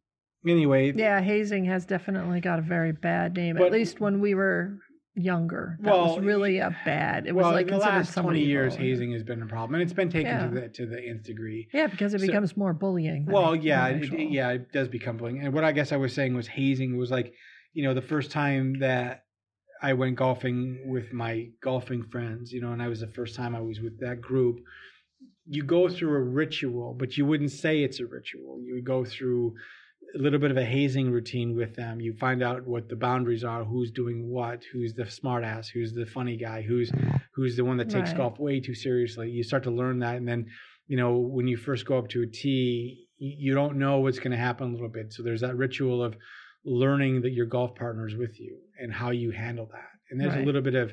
anyway, 0.47 0.93
Yeah, 0.95 1.21
hazing 1.21 1.65
has 1.67 1.87
definitely 1.87 2.41
got 2.41 2.59
a 2.59 2.63
very 2.63 2.93
bad 2.93 3.35
name. 3.37 3.57
But- 3.57 3.67
At 3.67 3.73
least 3.73 4.01
when 4.01 4.21
we 4.21 4.35
were 4.35 4.79
younger, 5.19 5.79
that 5.81 5.91
Well, 5.95 6.17
was 6.17 6.25
really 6.25 6.59
a 6.59 6.77
bad. 6.85 7.27
It 7.27 7.35
was 7.35 7.45
well, 7.45 7.53
like 7.53 7.69
in 7.69 7.73
the 7.73 7.79
last 7.79 8.13
20 8.15 8.39
years, 8.45 8.75
hazing 8.75 9.13
has 9.13 9.23
been 9.23 9.41
a 9.43 9.47
problem 9.47 9.75
and 9.77 9.83
it's 9.83 9.95
been 9.95 10.11
taken 10.11 10.27
Yeah. 10.31 10.49
to 10.49 10.55
the, 10.61 10.69
to 10.69 10.87
the 10.87 11.09
nth 11.09 11.25
degree. 11.25 11.69
Yeah, 11.73 11.87
because 11.87 12.13
it 12.13 12.21
So- 12.21 12.27
becomes 12.27 12.55
more 12.57 12.75
bullying. 12.75 13.25
Well, 13.27 13.57
yeah, 13.57 13.89
than 13.89 13.97
it, 13.99 14.03
actual- 14.05 14.21
it- 14.21 14.31
yeah, 14.31 14.51
it 14.51 14.73
does 14.73 14.89
become 14.89 15.17
bullying. 15.17 15.41
And 15.43 15.55
what 15.55 15.65
I 15.65 15.73
guess 15.73 15.91
I 15.93 15.97
was 15.97 16.13
saying 16.13 16.35
was 16.35 16.47
hazing 16.49 16.97
was 16.99 17.11
like, 17.11 17.33
you 17.73 17.83
know, 17.85 17.95
the 17.95 18.03
first 18.03 18.31
time 18.31 18.79
that 18.81 19.23
I 19.83 19.93
went 19.93 20.17
golfing 20.17 20.81
with 20.87 21.13
my 21.13 21.49
golfing 21.63 22.03
friends, 22.05 22.53
you 22.53 22.61
know, 22.61 22.73
and 22.73 22.83
I 22.83 22.89
was 22.89 23.01
the 23.01 23.07
first 23.07 23.35
time 23.35 23.55
I 23.55 23.61
was 23.61 23.81
with 23.81 23.99
that 24.01 24.21
group. 24.21 24.61
You 25.47 25.63
go 25.63 25.89
through 25.89 26.17
a 26.17 26.21
ritual, 26.21 26.95
but 26.95 27.17
you 27.17 27.25
wouldn't 27.27 27.53
say 27.53 27.83
it's 27.83 28.01
a 28.01 28.07
ritual. 28.07 28.61
You 28.63 28.75
would 28.75 28.85
go 28.85 29.05
through 29.05 29.55
a 30.15 30.19
little 30.19 30.39
bit 30.39 30.51
of 30.51 30.57
a 30.57 30.65
hazing 30.65 31.11
routine 31.11 31.55
with 31.55 31.77
them. 31.77 32.01
You 32.01 32.15
find 32.15 32.43
out 32.43 32.67
what 32.67 32.89
the 32.89 32.97
boundaries 32.97 33.45
are, 33.45 33.65
who's 33.65 33.91
doing 33.91 34.29
what, 34.29 34.63
who's 34.73 34.95
the 34.95 35.05
smartass, 35.05 35.69
who's 35.69 35.93
the 35.93 36.07
funny 36.07 36.37
guy, 36.37 36.63
who's 36.63 36.91
who's 37.35 37.57
the 37.57 37.65
one 37.65 37.77
that 37.77 37.91
takes 37.91 38.11
Right. 38.11 38.19
golf 38.19 38.39
way 38.39 38.61
too 38.61 38.75
seriously. 38.75 39.31
You 39.31 39.43
start 39.43 39.63
to 39.65 39.71
learn 39.71 39.99
that, 40.01 40.17
and 40.17 40.27
then 40.27 40.47
you 40.89 40.97
know 40.97 41.17
when 41.17 41.47
you 41.47 41.57
first 41.57 41.87
go 41.87 41.99
up 41.99 42.09
to 42.09 42.23
a 42.23 42.27
tee, 42.27 43.09
you 43.19 43.55
don't 43.55 43.77
know 43.79 44.01
what's 44.01 44.19
going 44.19 44.31
to 44.31 44.37
happen 44.37 44.69
a 44.69 44.73
little 44.73 44.89
bit. 44.89 45.13
So 45.13 45.23
there's 45.23 45.43
that 45.43 45.57
ritual 45.57 46.03
of 46.03 46.17
learning 46.65 47.23
that 47.23 47.31
your 47.33 47.47
golf 47.47 47.75
partner 47.75 48.07
is 48.07 48.17
with 48.17 48.41
you 48.41 48.59
and 48.81 48.93
how 48.93 49.11
you 49.11 49.31
handle 49.31 49.67
that. 49.73 49.89
And 50.11 50.21
there's 50.21 50.35
a 50.35 50.41
little 50.45 50.63
bit 50.63 50.75
of 50.75 50.93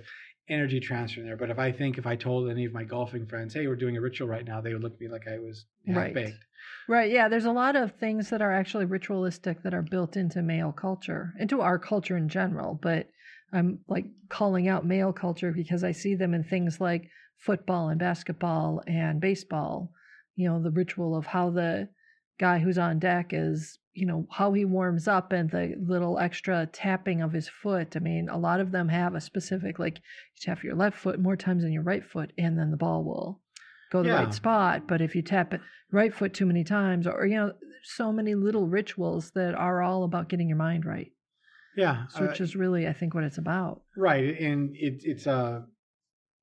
energy 0.49 0.79
transfer 0.79 1.21
in 1.21 1.25
there. 1.25 1.37
But 1.37 1.49
if 1.49 1.59
I 1.59 1.71
think 1.71 1.97
if 1.97 2.05
I 2.05 2.15
told 2.15 2.49
any 2.49 2.65
of 2.65 2.73
my 2.73 2.83
golfing 2.83 3.25
friends, 3.25 3.53
"Hey, 3.53 3.67
we're 3.67 3.75
doing 3.75 3.95
a 3.95 4.01
ritual 4.01 4.27
right 4.27 4.45
now," 4.45 4.59
they 4.61 4.73
would 4.73 4.83
look 4.83 4.93
at 4.93 4.99
me 4.99 5.07
like 5.07 5.27
I 5.27 5.39
was 5.39 5.65
half 5.87 5.95
Right. 5.95 6.13
baked. 6.13 6.45
Right. 6.87 7.11
Yeah. 7.11 7.29
There's 7.29 7.45
a 7.45 7.51
lot 7.51 7.75
of 7.75 7.93
things 7.93 8.29
that 8.29 8.41
are 8.41 8.51
actually 8.51 8.85
ritualistic 8.85 9.63
that 9.63 9.73
are 9.73 9.81
built 9.81 10.17
into 10.17 10.41
male 10.41 10.71
culture, 10.73 11.33
into 11.39 11.61
our 11.61 11.79
culture 11.79 12.17
in 12.17 12.27
general. 12.27 12.77
But 12.81 13.07
I'm 13.53 13.79
like 13.87 14.05
calling 14.29 14.67
out 14.67 14.85
male 14.85 15.13
culture 15.13 15.51
because 15.51 15.83
I 15.83 15.91
see 15.91 16.15
them 16.15 16.33
in 16.33 16.43
things 16.43 16.81
like 16.81 17.09
football 17.37 17.89
and 17.89 17.99
basketball 17.99 18.81
and 18.87 19.21
baseball. 19.21 19.93
You 20.35 20.49
know, 20.49 20.61
the 20.61 20.71
ritual 20.71 21.15
of 21.15 21.27
how 21.27 21.51
the 21.51 21.89
guy 22.45 22.59
who's 22.59 22.77
on 22.77 22.99
deck 22.99 23.27
is, 23.31 23.79
you 23.93 24.05
know, 24.05 24.27
how 24.37 24.49
he 24.53 24.65
warms 24.65 25.07
up 25.07 25.31
and 25.31 25.49
the 25.51 25.75
little 25.93 26.15
extra 26.27 26.57
tapping 26.83 27.21
of 27.21 27.31
his 27.31 27.47
foot. 27.61 27.95
I 27.95 27.99
mean, 27.99 28.27
a 28.29 28.37
lot 28.47 28.59
of 28.59 28.71
them 28.71 28.89
have 28.89 29.15
a 29.15 29.21
specific, 29.21 29.79
like, 29.79 29.97
you 29.97 30.39
tap 30.41 30.63
your 30.63 30.75
left 30.75 30.97
foot 30.97 31.19
more 31.19 31.37
times 31.37 31.61
than 31.63 31.71
your 31.77 31.83
right 31.91 32.05
foot, 32.13 32.29
and 32.37 32.57
then 32.57 32.69
the 32.71 32.83
ball 32.85 33.03
will 33.09 33.41
go 33.91 34.01
the 34.03 34.09
Yeah. 34.09 34.19
right 34.23 34.33
spot. 34.33 34.87
But 34.87 34.99
if 35.01 35.15
you 35.15 35.21
tap 35.21 35.53
it 35.53 35.61
right 35.91 36.13
foot 36.13 36.33
too 36.33 36.45
many 36.45 36.63
times, 36.63 37.07
or, 37.07 37.25
you 37.25 37.37
know, 37.37 37.53
so 37.83 38.11
many 38.11 38.33
little 38.35 38.67
rituals 38.67 39.31
that 39.31 39.53
are 39.55 39.81
all 39.81 40.03
about 40.03 40.29
getting 40.29 40.49
your 40.49 40.57
mind 40.57 40.85
right, 40.85 41.11
Yeah, 41.75 42.07
so 42.07 42.25
uh, 42.25 42.27
which 42.27 42.41
is 42.41 42.55
really, 42.55 42.87
I 42.87 42.93
think, 42.93 43.13
what 43.13 43.23
it's 43.23 43.37
about. 43.37 43.83
right, 43.95 44.39
and 44.47 44.75
it, 44.75 44.95
it's 45.11 45.27
uh, 45.27 45.61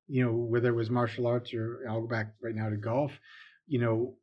you 0.07 0.23
know, 0.25 0.33
whether 0.51 0.69
it 0.69 0.75
was 0.75 0.89
martial 0.89 1.25
arts 1.27 1.53
or 1.53 1.63
I'll 1.89 2.01
go 2.01 2.07
back 2.07 2.27
right 2.45 2.55
now 2.55 2.69
to 2.69 2.77
golf. 2.77 3.11
You 3.67 3.79
know, 3.83 4.15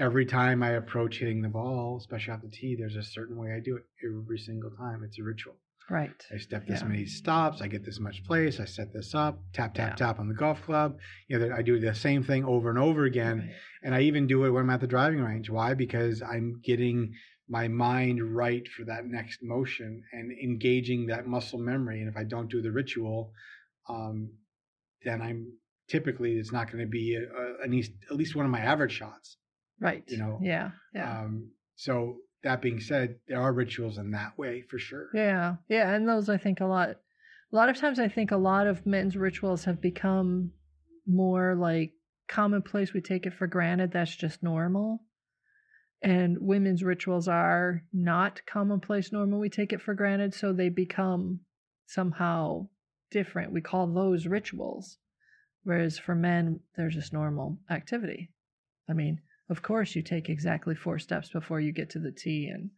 every 0.00 0.24
time 0.26 0.62
I 0.62 0.70
approach 0.70 1.18
hitting 1.18 1.42
the 1.42 1.48
ball, 1.48 1.98
especially 1.98 2.32
off 2.32 2.42
the 2.42 2.48
tee, 2.48 2.74
there's 2.76 2.96
a 2.96 3.02
certain 3.02 3.36
way 3.36 3.52
I 3.52 3.60
do 3.60 3.76
it 3.76 3.84
every 4.04 4.38
single 4.38 4.70
time. 4.70 5.02
It's 5.04 5.18
a 5.18 5.22
ritual. 5.22 5.56
Right. 5.90 6.24
I 6.32 6.38
step 6.38 6.66
this 6.66 6.80
Yeah. 6.80 6.88
many 6.88 7.04
stops. 7.04 7.60
I 7.60 7.66
get 7.68 7.84
this 7.84 8.00
much 8.00 8.24
place. 8.24 8.60
I 8.60 8.64
set 8.64 8.92
this 8.92 9.14
up. 9.14 9.42
Tap 9.52 9.74
tap 9.74 9.90
Yeah. 9.90 10.06
tap 10.06 10.18
on 10.20 10.28
the 10.28 10.34
golf 10.34 10.62
club. 10.62 10.98
You 11.28 11.38
know, 11.38 11.52
I 11.52 11.62
do 11.62 11.78
the 11.78 11.94
same 11.94 12.22
thing 12.22 12.44
over 12.44 12.70
and 12.70 12.78
over 12.78 13.04
again. 13.04 13.40
Right. 13.40 13.54
And 13.82 13.94
I 13.94 14.02
even 14.02 14.26
do 14.26 14.44
it 14.44 14.50
when 14.50 14.62
I'm 14.64 14.70
at 14.70 14.80
the 14.80 14.86
driving 14.86 15.20
range. 15.20 15.50
Why? 15.50 15.74
Because 15.74 16.22
I'm 16.22 16.60
getting 16.62 17.14
my 17.48 17.66
mind 17.66 18.22
right 18.36 18.66
for 18.68 18.84
that 18.84 19.04
next 19.06 19.42
motion 19.42 20.04
and 20.12 20.30
engaging 20.30 21.06
that 21.06 21.26
muscle 21.26 21.58
memory. 21.58 22.00
And 22.00 22.08
if 22.08 22.16
I 22.16 22.22
don't 22.24 22.48
do 22.48 22.62
the 22.62 22.70
ritual, 22.70 23.32
um, 23.88 24.30
then 25.04 25.20
I'm 25.20 25.52
typically 25.88 26.38
it's 26.38 26.52
not 26.52 26.70
going 26.70 26.84
to 26.84 26.88
be 26.90 27.16
a, 27.16 27.22
a, 27.22 27.64
at 27.64 27.70
least 27.70 27.90
at 28.08 28.16
least 28.16 28.36
one 28.36 28.46
of 28.46 28.52
my 28.52 28.60
average 28.60 28.92
shots. 28.92 29.36
Right. 29.80 30.04
You 30.08 30.18
know, 30.18 30.38
Yeah. 30.42 30.70
Yeah. 30.94 31.20
Um, 31.20 31.50
so 31.76 32.18
that 32.42 32.62
being 32.62 32.80
said, 32.80 33.16
there 33.28 33.40
are 33.40 33.52
rituals 33.52 33.98
in 33.98 34.10
that 34.12 34.38
way 34.38 34.62
for 34.62 34.78
sure. 34.78 35.08
Yeah, 35.14 35.56
yeah, 35.68 35.94
and 35.94 36.08
those 36.08 36.28
I 36.28 36.36
think 36.36 36.60
a 36.60 36.66
lot. 36.66 36.90
A 37.52 37.56
lot 37.56 37.68
of 37.68 37.76
times, 37.76 37.98
I 37.98 38.06
think 38.08 38.30
a 38.30 38.36
lot 38.36 38.68
of 38.68 38.86
men's 38.86 39.16
rituals 39.16 39.64
have 39.64 39.80
become 39.80 40.52
more 41.04 41.56
like 41.56 41.92
commonplace. 42.28 42.92
We 42.92 43.00
take 43.00 43.26
it 43.26 43.34
for 43.34 43.48
granted. 43.48 43.90
That's 43.92 44.14
just 44.14 44.42
normal. 44.42 45.02
And 46.00 46.38
women's 46.40 46.84
rituals 46.84 47.26
are 47.26 47.82
not 47.92 48.40
commonplace, 48.46 49.10
normal. 49.12 49.40
We 49.40 49.50
take 49.50 49.72
it 49.72 49.82
for 49.82 49.94
granted, 49.94 50.32
so 50.32 50.52
they 50.52 50.68
become 50.68 51.40
somehow 51.86 52.68
different. 53.10 53.52
We 53.52 53.60
call 53.60 53.88
those 53.88 54.26
rituals, 54.26 54.98
whereas 55.64 55.98
for 55.98 56.14
men, 56.14 56.60
they're 56.76 56.88
just 56.88 57.12
normal 57.12 57.58
activity. 57.68 58.30
I 58.88 58.92
mean, 58.92 59.20
of 59.50 59.62
course, 59.62 59.94
you 59.94 60.02
take 60.02 60.28
exactly 60.30 60.74
four 60.74 60.98
steps 60.98 61.28
before 61.30 61.60
you 61.60 61.72
get 61.72 61.90
to 61.90 61.98
the 61.98 62.12
tee, 62.12 62.48
and 62.48 62.70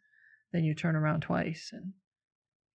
then 0.53 0.65
you 0.65 0.75
turn 0.75 0.97
around 0.97 1.21
twice, 1.21 1.71
and 1.73 1.93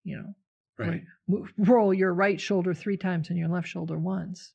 you 0.04 0.16
know, 0.18 0.36
Right. 0.78 1.04
mo- 1.28 1.48
roll 1.58 1.94
your 1.94 2.14
right 2.14 2.40
shoulder 2.40 2.74
three 2.74 2.98
times 2.98 3.30
and 3.30 3.38
your 3.40 3.50
left 3.50 3.68
shoulder 3.68 3.98
once. 4.00 4.54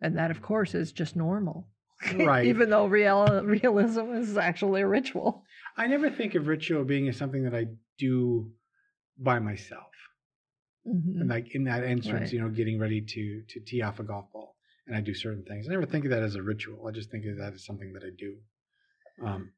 And 0.00 0.16
that, 0.16 0.30
of 0.30 0.40
course, 0.40 0.74
is 0.74 0.92
just 0.92 1.16
normal. 1.16 1.68
Right. 2.16 2.46
Even 2.46 2.70
though 2.70 2.86
real, 2.86 3.44
realism 3.44 4.12
is 4.14 4.36
actually 4.36 4.80
a 4.82 4.88
ritual. 4.88 5.44
I 5.76 5.86
never 5.88 6.10
think 6.10 6.34
of 6.34 6.46
ritual 6.48 6.84
being 6.84 7.08
as 7.08 7.16
something 7.16 7.44
that 7.44 7.54
I 7.54 7.66
do 7.98 8.52
by 9.18 9.38
myself. 9.38 9.92
Mhm. 10.86 11.20
And 11.20 11.28
like 11.28 11.54
in 11.54 11.64
that 11.64 11.84
instance, 11.84 12.20
Right. 12.20 12.32
you 12.32 12.40
know, 12.40 12.48
getting 12.48 12.78
ready 12.80 13.00
to 13.02 13.42
to 13.42 13.60
tee 13.60 13.82
off 13.82 14.00
a 14.00 14.04
golf 14.04 14.32
ball, 14.32 14.56
and 14.86 14.96
I 14.96 15.00
do 15.00 15.14
certain 15.14 15.44
things. 15.44 15.68
I 15.68 15.72
never 15.72 15.86
think 15.86 16.04
of 16.04 16.10
that 16.10 16.22
as 16.24 16.34
a 16.34 16.42
ritual. 16.42 16.86
I 16.88 16.90
just 16.90 17.10
think 17.10 17.24
of 17.26 17.36
that 17.38 17.52
as 17.52 17.64
something 17.64 17.92
that 17.92 18.02
I 18.04 18.10
do. 18.16 18.40
Um, 19.24 19.52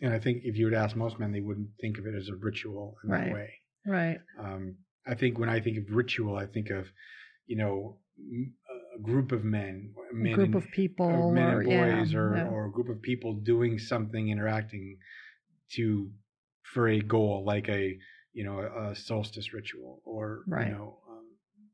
and 0.00 0.12
I 0.12 0.18
think 0.18 0.42
if 0.44 0.56
you 0.56 0.66
would 0.66 0.74
ask 0.74 0.94
most 0.96 1.18
men, 1.18 1.32
they 1.32 1.40
wouldn't 1.40 1.70
think 1.80 1.98
of 1.98 2.06
it 2.06 2.14
as 2.14 2.28
a 2.28 2.36
ritual 2.36 2.96
in 3.04 3.10
Right. 3.10 3.24
that 3.26 3.34
way. 3.34 3.50
Right. 3.86 4.20
Um, 4.38 4.76
I 5.06 5.14
think 5.14 5.38
when 5.38 5.48
I 5.48 5.60
think 5.60 5.78
of 5.78 5.94
ritual, 5.94 6.36
I 6.36 6.46
think 6.46 6.70
of, 6.70 6.86
you 7.46 7.56
know, 7.56 7.98
a 8.96 9.00
group 9.00 9.32
of 9.32 9.44
men, 9.44 9.94
A 10.10 10.14
men 10.14 10.32
group 10.34 10.46
and- 10.46 10.54
of 10.56 10.70
people. 10.70 11.06
or 11.06 11.32
men 11.32 11.54
or, 11.54 11.60
and 11.60 11.70
yeah, 11.70 11.96
boys, 12.00 12.14
or 12.14 12.36
yeah. 12.36 12.48
or 12.48 12.66
a 12.66 12.70
group 12.70 12.88
of 12.88 13.00
people 13.00 13.34
doing 13.34 13.78
something, 13.78 14.28
interacting 14.28 14.98
to 15.72 16.10
for 16.62 16.88
a 16.88 17.00
goal, 17.00 17.44
like 17.44 17.68
a 17.68 17.98
you 18.32 18.44
know 18.44 18.58
a, 18.60 18.90
a 18.90 18.94
solstice 18.96 19.52
ritual, 19.54 20.02
or 20.04 20.42
Right. 20.46 20.66
you 20.68 20.74
know 20.74 20.98
um, 21.08 21.24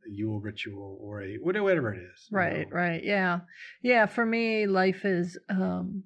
a 0.06 0.10
Yule 0.10 0.40
ritual, 0.40 0.98
or 1.00 1.22
a 1.22 1.36
whatever 1.36 1.92
it 1.94 1.98
is. 2.02 2.28
you 2.30 2.36
Right, 2.38 2.68
know. 2.70 2.76
right. 2.76 3.02
Yeah. 3.02 3.40
Yeah. 3.82 4.06
For 4.06 4.24
me, 4.24 4.66
life 4.66 5.04
is 5.04 5.38
um, 5.48 6.04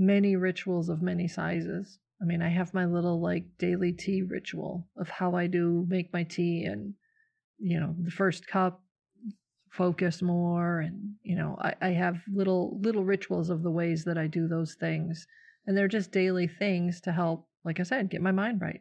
many 0.00 0.34
rituals 0.34 0.88
of 0.88 1.02
many 1.02 1.28
sizes. 1.28 1.98
I 2.22 2.24
mean, 2.24 2.42
I 2.42 2.48
have 2.48 2.74
my 2.74 2.86
little 2.86 3.20
like 3.20 3.44
daily 3.58 3.92
tea 3.92 4.22
ritual 4.22 4.88
of 4.96 5.08
how 5.08 5.34
I 5.36 5.46
do 5.46 5.86
make 5.88 6.12
my 6.12 6.24
tea 6.24 6.64
and, 6.64 6.94
you 7.58 7.78
know, 7.78 7.94
the 7.98 8.10
first 8.10 8.46
cup, 8.46 8.82
focus 9.70 10.20
more. 10.20 10.80
And, 10.80 11.14
you 11.22 11.36
know, 11.36 11.56
I, 11.60 11.74
I 11.80 11.88
have 11.90 12.22
little, 12.32 12.80
little 12.82 13.04
rituals 13.04 13.50
of 13.50 13.62
the 13.62 13.70
ways 13.70 14.04
that 14.04 14.18
I 14.18 14.26
do 14.26 14.48
those 14.48 14.74
things. 14.74 15.26
And 15.66 15.76
they're 15.76 15.86
just 15.86 16.10
daily 16.10 16.48
things 16.48 17.00
to 17.02 17.12
help, 17.12 17.46
like 17.64 17.78
I 17.78 17.84
said, 17.84 18.10
get 18.10 18.22
my 18.22 18.32
mind 18.32 18.60
right, 18.60 18.80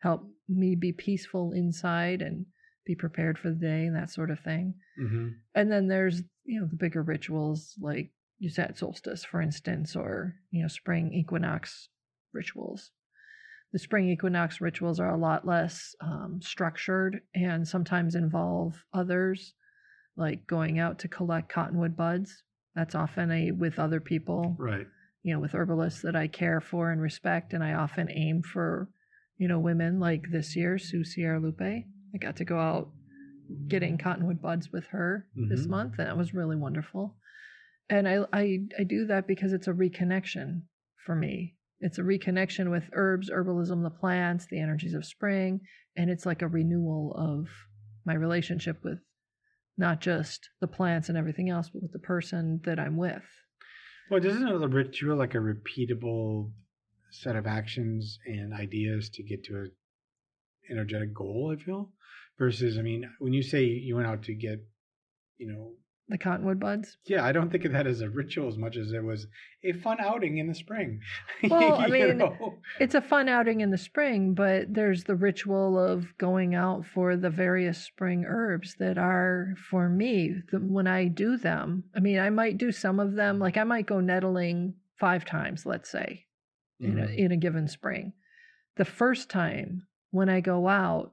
help 0.00 0.28
me 0.48 0.74
be 0.74 0.92
peaceful 0.92 1.52
inside 1.52 2.20
and 2.20 2.44
be 2.84 2.94
prepared 2.94 3.38
for 3.38 3.50
the 3.50 3.56
day 3.56 3.86
and 3.86 3.96
that 3.96 4.10
sort 4.10 4.30
of 4.30 4.40
thing. 4.40 4.74
Mhm. 5.00 5.36
And 5.54 5.70
then 5.70 5.86
there's, 5.86 6.22
you 6.44 6.60
know, 6.60 6.66
the 6.66 6.76
bigger 6.76 7.02
rituals 7.02 7.74
like 7.80 8.10
you 8.38 8.50
said 8.50 8.76
solstice, 8.78 9.24
for 9.24 9.40
instance, 9.40 9.96
or, 9.96 10.36
you 10.50 10.62
know, 10.62 10.68
spring 10.68 11.12
equinox 11.12 11.88
rituals. 12.32 12.92
The 13.72 13.78
spring 13.78 14.08
equinox 14.08 14.60
rituals 14.60 14.98
are 15.00 15.10
a 15.10 15.18
lot 15.18 15.46
less 15.46 15.94
um, 16.00 16.40
structured 16.42 17.20
and 17.34 17.66
sometimes 17.68 18.14
involve 18.14 18.84
others, 18.94 19.54
like 20.16 20.46
going 20.46 20.78
out 20.78 20.98
to 21.00 21.08
collect 21.08 21.48
cottonwood 21.50 21.96
buds. 21.96 22.42
That's 22.74 22.94
often 22.94 23.30
a 23.30 23.50
with 23.52 23.78
other 23.78 24.00
people 24.00 24.56
Right. 24.58 24.86
you 25.24 25.34
know, 25.34 25.40
with 25.40 25.52
herbalists 25.54 26.02
that 26.02 26.16
I 26.16 26.28
care 26.28 26.60
for 26.60 26.90
and 26.90 27.00
respect. 27.00 27.52
And 27.52 27.62
I 27.62 27.74
often 27.74 28.10
aim 28.10 28.42
for, 28.42 28.88
you 29.36 29.48
know, 29.48 29.58
women 29.58 29.98
like 30.00 30.30
this 30.30 30.54
year, 30.56 30.78
Sue 30.78 31.02
Sierralupe. 31.02 31.60
I 32.14 32.18
got 32.18 32.36
to 32.36 32.44
go 32.44 32.58
out 32.58 32.90
getting 33.66 33.98
cottonwood 33.98 34.40
buds 34.40 34.72
with 34.72 34.86
her 34.88 35.26
this 35.36 35.66
Mhm. 35.66 35.70
month, 35.70 35.98
and 35.98 36.08
it 36.08 36.16
was 36.16 36.32
really 36.34 36.56
wonderful. 36.56 37.16
And 37.90 38.08
I, 38.08 38.18
I, 38.32 38.58
I 38.78 38.84
do 38.84 39.06
that 39.06 39.26
because 39.26 39.52
it's 39.52 39.68
a 39.68 39.72
reconnection 39.72 40.62
for 41.04 41.14
me. 41.14 41.56
It's 41.80 41.98
a 41.98 42.02
reconnection 42.02 42.70
with 42.70 42.90
herbs, 42.92 43.30
herbalism, 43.30 43.82
the 43.82 43.90
plants, 43.90 44.46
the 44.50 44.60
energies 44.60 44.94
of 44.94 45.04
spring, 45.04 45.60
and 45.96 46.10
it's 46.10 46.26
like 46.26 46.42
a 46.42 46.48
renewal 46.48 47.14
of 47.16 47.48
my 48.04 48.14
relationship 48.14 48.82
with 48.82 48.98
not 49.76 50.00
just 50.00 50.50
the 50.60 50.66
plants 50.66 51.08
and 51.08 51.16
everything 51.16 51.48
else, 51.48 51.70
but 51.72 51.82
with 51.82 51.92
the 51.92 51.98
person 52.00 52.60
that 52.64 52.80
I'm 52.80 52.96
with. 52.96 53.22
Well, 54.10 54.20
doesn't 54.20 54.46
a 54.46 54.68
ritual 54.68 55.16
like 55.16 55.34
a 55.34 55.38
repeatable 55.38 56.50
set 57.10 57.36
of 57.36 57.46
actions 57.46 58.18
and 58.26 58.52
ideas 58.52 59.08
to 59.10 59.22
get 59.22 59.44
to 59.44 59.56
a 59.56 60.72
energetic 60.72 61.14
goal? 61.14 61.54
I 61.56 61.62
feel 61.62 61.92
versus, 62.38 62.78
I 62.78 62.82
mean, 62.82 63.08
when 63.18 63.32
you 63.32 63.42
say 63.42 63.64
you 63.64 63.96
went 63.96 64.08
out 64.08 64.22
to 64.24 64.34
get, 64.34 64.64
you 65.36 65.52
know, 65.52 65.72
The 66.10 66.16
cottonwood 66.18 66.58
buds. 66.58 66.96
yeah, 67.04 67.22
I 67.22 67.32
don't 67.32 67.50
think 67.50 67.66
of 67.66 67.72
that 67.72 67.86
as 67.86 68.00
a 68.00 68.08
ritual 68.08 68.48
as 68.48 68.56
much 68.56 68.76
as 68.78 68.92
it 68.92 69.04
was 69.04 69.26
a 69.62 69.72
fun 69.74 69.98
outing 70.00 70.38
in 70.38 70.46
the 70.46 70.54
spring. 70.54 71.00
Well, 71.50 71.74
I 71.74 71.88
mean, 71.88 72.16
know? 72.18 72.54
It's 72.80 72.94
a 72.94 73.02
fun 73.02 73.28
outing 73.28 73.60
in 73.60 73.70
the 73.70 73.76
spring, 73.76 74.32
but 74.32 74.72
there's 74.72 75.04
the 75.04 75.14
ritual 75.14 75.78
of 75.78 76.16
going 76.16 76.54
out 76.54 76.86
for 76.86 77.14
the 77.16 77.28
various 77.28 77.76
spring 77.78 78.24
herbs 78.26 78.76
that 78.78 78.96
are 78.96 79.54
for 79.70 79.88
me. 79.90 80.36
The, 80.50 80.58
when 80.58 80.86
I 80.86 81.08
do 81.08 81.36
them, 81.36 81.84
I 81.94 82.00
mean, 82.00 82.18
I 82.18 82.30
might 82.30 82.56
do 82.56 82.72
some 82.72 82.98
of 83.00 83.14
them, 83.14 83.38
like 83.38 83.58
I 83.58 83.64
might 83.64 83.86
go 83.86 84.00
nettling 84.00 84.74
five 84.98 85.26
times, 85.26 85.66
let's 85.66 85.90
say, 85.90 86.24
in, 86.80 86.98
a, 86.98 87.02
Mhm. 87.06 87.16
in 87.18 87.32
a 87.32 87.36
given 87.36 87.68
spring. 87.68 88.14
The 88.76 88.84
first 88.86 89.28
time 89.28 89.86
when 90.10 90.28
I 90.30 90.40
go 90.40 90.68
out, 90.68 91.12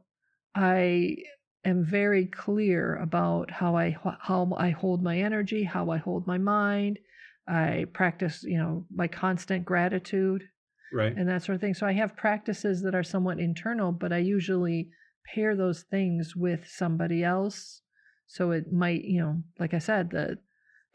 I 0.55 1.17
am 1.65 1.86
very 1.86 2.25
clear 2.25 2.95
about 2.98 3.51
how 3.51 3.75
I 3.75 3.98
how 4.22 4.53
I 4.57 4.69
hold 4.69 5.03
my 5.03 5.19
energy, 5.19 5.63
how 5.63 5.89
I 5.89 5.98
hold 5.98 6.27
my 6.27 6.38
mind. 6.38 7.00
I 7.48 7.86
practice, 7.93 8.43
you 8.43 8.57
know, 8.57 8.86
my 8.93 9.07
constant 9.07 9.65
gratitude 9.65 10.43
right. 10.91 11.15
and 11.15 11.27
that 11.29 11.43
sort 11.43 11.55
of 11.55 11.62
thing. 11.62 11.74
So 11.74 11.86
I 11.86 11.93
have 11.93 12.15
practices 12.15 12.81
that 12.81 12.95
are 12.95 13.03
somewhat 13.03 13.39
internal, 13.39 13.91
but 13.91 14.12
I 14.12 14.17
usually 14.17 14.89
pair 15.34 15.55
those 15.55 15.84
things 15.84 16.36
with 16.36 16.67
somebody 16.67 17.24
else. 17.24 17.81
So 18.27 18.51
it 18.51 18.72
might, 18.72 19.03
you 19.03 19.22
know, 19.22 19.43
like 19.60 19.74
I 19.74 19.79
said, 19.79 20.10
the 20.10 20.39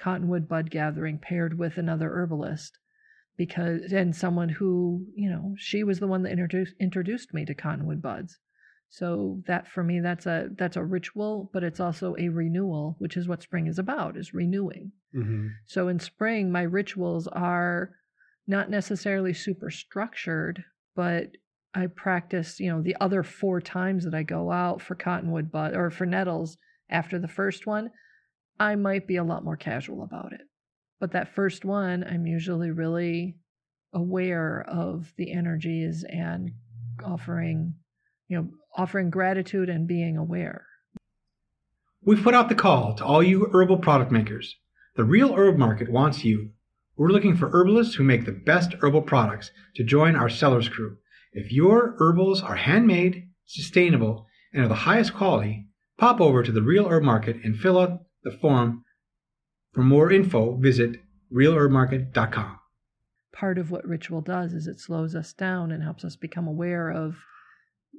cottonwood 0.00 0.48
bud 0.48 0.70
gathering 0.70 1.18
paired 1.18 1.58
with 1.58 1.78
another 1.78 2.10
herbalist 2.10 2.78
because 3.36 3.92
and 3.92 4.14
someone 4.14 4.48
who, 4.48 5.06
you 5.14 5.30
know, 5.30 5.54
she 5.56 5.84
was 5.84 6.00
the 6.00 6.06
one 6.06 6.22
that 6.22 6.32
introduced 6.32 6.74
introduced 6.80 7.32
me 7.32 7.44
to 7.44 7.54
cottonwood 7.54 8.02
buds. 8.02 8.38
So 8.90 9.40
that 9.46 9.68
for 9.68 9.84
me 9.84 10.00
that's 10.00 10.26
a 10.26 10.48
that's 10.58 10.76
a 10.76 10.84
ritual, 10.84 11.48
but 11.52 11.62
it's 11.62 11.80
also 11.80 12.16
a 12.18 12.28
renewal, 12.28 12.96
which 12.98 13.16
is 13.16 13.28
what 13.28 13.42
spring 13.42 13.68
is 13.68 13.78
about, 13.78 14.16
is 14.16 14.34
renewing. 14.34 14.92
Mm-hmm. 15.14 15.48
So 15.66 15.88
in 15.88 16.00
spring, 16.00 16.50
my 16.50 16.62
rituals 16.62 17.28
are 17.28 17.90
not 18.48 18.68
necessarily 18.68 19.32
super 19.32 19.70
structured, 19.70 20.64
but 20.96 21.28
I 21.72 21.86
practice, 21.86 22.58
you 22.58 22.68
know, 22.68 22.82
the 22.82 22.96
other 23.00 23.22
four 23.22 23.60
times 23.60 24.04
that 24.04 24.14
I 24.14 24.24
go 24.24 24.50
out 24.50 24.82
for 24.82 24.96
cottonwood 24.96 25.52
bud 25.52 25.74
or 25.74 25.90
for 25.90 26.04
nettles 26.04 26.56
after 26.90 27.18
the 27.20 27.28
first 27.28 27.66
one, 27.66 27.90
I 28.58 28.74
might 28.74 29.06
be 29.06 29.16
a 29.16 29.24
lot 29.24 29.44
more 29.44 29.56
casual 29.56 30.02
about 30.02 30.32
it. 30.32 30.42
But 30.98 31.12
that 31.12 31.34
first 31.34 31.64
one, 31.64 32.04
I'm 32.04 32.26
usually 32.26 32.72
really 32.72 33.36
aware 33.92 34.64
of 34.68 35.12
the 35.16 35.32
energies 35.32 36.04
and 36.08 36.50
offering, 37.04 37.74
you 38.30 38.36
know, 38.36 38.48
offering 38.76 39.10
gratitude 39.10 39.68
and 39.68 39.88
being 39.88 40.16
aware. 40.16 40.64
We've 42.02 42.22
put 42.22 42.34
out 42.34 42.48
the 42.48 42.54
call 42.54 42.94
to 42.94 43.04
all 43.04 43.22
you 43.22 43.50
herbal 43.52 43.78
product 43.78 44.12
makers. 44.12 44.56
The 44.94 45.04
Real 45.04 45.34
Herb 45.34 45.58
Market 45.58 45.90
wants 45.90 46.24
you. 46.24 46.50
We're 46.96 47.08
looking 47.08 47.36
for 47.36 47.50
herbalists 47.52 47.96
who 47.96 48.04
make 48.04 48.24
the 48.24 48.32
best 48.32 48.74
herbal 48.80 49.02
products 49.02 49.50
to 49.74 49.84
join 49.84 50.14
our 50.14 50.28
sellers 50.28 50.68
crew. 50.68 50.98
If 51.32 51.50
your 51.50 51.96
herbals 51.98 52.40
are 52.42 52.54
handmade, 52.54 53.28
sustainable, 53.46 54.26
and 54.52 54.62
of 54.62 54.68
the 54.68 54.74
highest 54.76 55.12
quality, 55.12 55.66
pop 55.98 56.20
over 56.20 56.42
to 56.44 56.52
the 56.52 56.62
Real 56.62 56.88
Herb 56.88 57.02
Market 57.02 57.36
and 57.42 57.58
fill 57.58 57.78
out 57.78 58.04
the 58.22 58.30
form. 58.30 58.84
For 59.72 59.82
more 59.82 60.12
info, 60.12 60.56
visit 60.56 61.00
realherbmarket.com. 61.34 62.58
Part 63.32 63.58
of 63.58 63.70
what 63.70 63.86
ritual 63.86 64.20
does 64.20 64.52
is 64.52 64.68
it 64.68 64.78
slows 64.78 65.16
us 65.16 65.32
down 65.32 65.72
and 65.72 65.82
helps 65.82 66.04
us 66.04 66.16
become 66.16 66.46
aware 66.46 66.90
of 66.90 67.16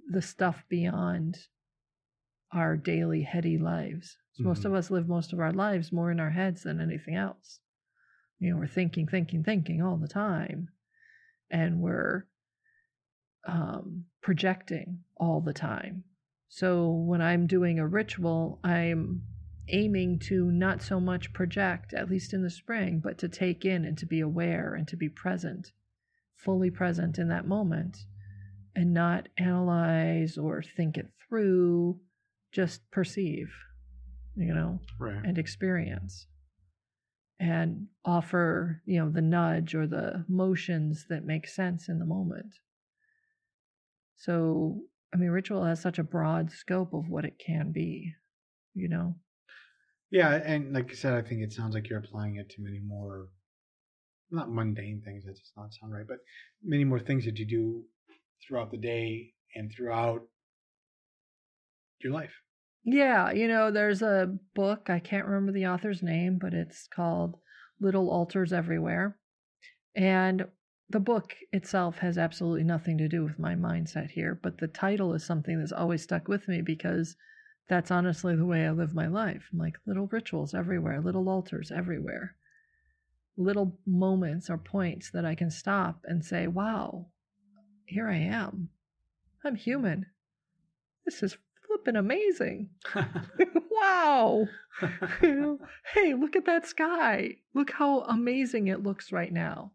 the 0.10 0.22
stuff 0.22 0.64
beyond 0.70 1.38
our 2.54 2.76
daily 2.76 3.22
heady 3.24 3.58
lives. 3.58 4.18
So 4.34 4.44
Most 4.44 4.66
of 4.66 4.74
us 4.74 4.92
live 4.92 5.08
most 5.08 5.34
of 5.34 5.40
our 5.40 5.54
lives 5.54 5.92
more 5.92 6.12
in 6.12 6.20
our 6.20 6.30
heads 6.30 6.64
than 6.64 6.82
anything 6.82 7.16
else. 7.16 7.60
You 8.40 8.52
know, 8.52 8.58
we're 8.58 8.68
thinking, 8.68 9.08
thinking, 9.08 9.44
thinking 9.44 9.82
all 9.82 9.98
the 9.98 10.08
time. 10.08 10.70
And 11.50 11.80
we're 11.80 12.26
um, 13.48 14.06
projecting 14.22 15.00
all 15.18 15.42
the 15.42 15.54
time. 15.54 16.04
So 16.48 16.90
when 16.90 17.22
I'm 17.22 17.48
doing 17.48 17.80
a 17.80 17.88
ritual, 17.88 18.60
I'm 18.64 19.24
aiming 19.70 20.20
to 20.20 20.52
not 20.52 20.82
so 20.82 21.00
much 21.00 21.34
project, 21.34 21.94
at 21.94 22.10
least 22.10 22.34
in 22.34 22.44
the 22.44 22.50
spring, 22.50 23.00
but 23.04 23.18
to 23.20 23.30
take 23.30 23.64
in 23.64 23.86
and 23.86 23.98
to 23.98 24.06
be 24.06 24.20
aware 24.20 24.74
and 24.76 24.88
to 24.90 24.98
be 24.98 25.08
present, 25.08 25.72
fully 26.36 26.70
present 26.70 27.18
in 27.18 27.30
that 27.30 27.48
moment, 27.48 28.06
and 28.76 28.94
not 28.94 29.28
analyze 29.38 30.38
or 30.38 30.62
think 30.62 30.98
it 30.98 31.10
through, 31.28 32.00
just 32.52 32.90
perceive, 32.92 33.52
you 34.36 34.54
know, 34.54 34.80
Right. 35.00 35.24
and 35.24 35.38
experience. 35.38 36.28
And 37.40 37.88
offer, 38.06 38.82
you 38.86 39.00
know, 39.00 39.10
the 39.10 39.22
nudge 39.22 39.74
or 39.74 39.88
the 39.88 40.26
motions 40.28 41.08
that 41.10 41.26
make 41.26 41.48
sense 41.48 41.90
in 41.90 41.98
the 41.98 42.06
moment. 42.06 42.56
So, 44.16 44.84
I 45.14 45.18
mean, 45.18 45.32
ritual 45.32 45.66
has 45.66 45.82
such 45.82 45.98
a 45.98 46.04
broad 46.04 46.52
scope 46.52 46.94
of 46.94 47.10
what 47.10 47.26
it 47.26 47.40
can 47.40 47.72
be, 47.72 48.14
you 48.76 48.88
know? 48.88 49.16
Yeah, 50.12 50.36
and 50.36 50.74
like 50.74 50.92
I 50.92 50.94
said, 50.94 51.14
I 51.14 51.22
think 51.28 51.42
it 51.42 51.54
sounds 51.54 51.74
like 51.74 51.90
you're 51.90 52.00
applying 52.00 52.36
it 52.36 52.50
to 52.52 52.62
many 52.62 52.80
more, 52.80 53.30
not 54.30 54.52
mundane 54.52 55.02
things. 55.04 55.26
That 55.26 55.32
does 55.32 55.54
not 55.58 55.74
sound 55.74 55.94
right, 55.94 56.08
but 56.08 56.18
many 56.64 56.84
more 56.84 57.00
things 57.00 57.26
that 57.26 57.40
you 57.40 57.46
do 57.48 57.86
throughout 58.46 58.72
the 58.72 58.78
day 58.78 59.34
and 59.56 59.72
throughout 59.72 60.22
your 62.00 62.14
life. 62.14 62.34
Yeah, 62.84 63.32
you 63.32 63.48
know, 63.48 63.70
there's 63.72 64.02
a 64.02 64.36
book, 64.56 64.90
I 64.90 65.00
can't 65.00 65.28
remember 65.28 65.52
the 65.52 65.68
author's 65.68 66.02
name, 66.02 66.40
but 66.42 66.54
it's 66.54 66.88
called 66.88 67.38
Little 67.80 68.10
Altars 68.10 68.52
Everywhere. 68.52 69.18
And 69.96 70.46
the 70.90 71.00
book 71.00 71.36
itself 71.52 72.00
has 72.00 72.18
absolutely 72.18 72.64
nothing 72.64 72.98
to 72.98 73.08
do 73.08 73.24
with 73.24 73.40
my 73.40 73.56
mindset 73.56 74.10
here, 74.10 74.40
but 74.42 74.58
the 74.58 74.68
title 74.68 75.14
is 75.14 75.24
something 75.24 75.60
that's 75.60 75.72
always 75.72 76.02
stuck 76.02 76.28
with 76.28 76.48
me 76.48 76.62
because 76.62 77.16
that's 77.70 77.92
honestly 77.92 78.36
the 78.36 78.46
way 78.46 78.66
I 78.66 78.72
live 78.72 78.94
my 78.94 79.08
life. 79.08 79.48
I'm 79.54 79.60
like 79.60 79.78
little 79.86 80.08
rituals 80.08 80.54
everywhere, 80.54 81.00
little 81.00 81.30
altars 81.30 81.72
everywhere, 81.72 82.36
little 83.38 83.80
moments 83.86 84.50
or 84.50 84.58
points 84.58 85.12
that 85.12 85.24
I 85.24 85.36
can 85.36 85.52
stop 85.52 86.02
and 86.06 86.26
say, 86.26 86.48
wow, 86.48 87.08
here 87.86 88.08
I 88.08 88.18
am. 88.18 88.70
I'm 89.44 89.56
human. 89.56 90.06
This 91.06 91.24
is 91.24 91.38
flipping 91.68 91.96
amazing. 91.96 92.70
wow. 93.72 94.48
Hey, 95.94 96.14
look 96.14 96.36
at 96.36 96.46
that 96.46 96.66
sky. 96.66 97.36
Look 97.54 97.72
how 97.72 98.02
amazing 98.02 98.68
it 98.68 98.84
looks 98.84 99.12
right 99.12 99.32
now. 99.32 99.72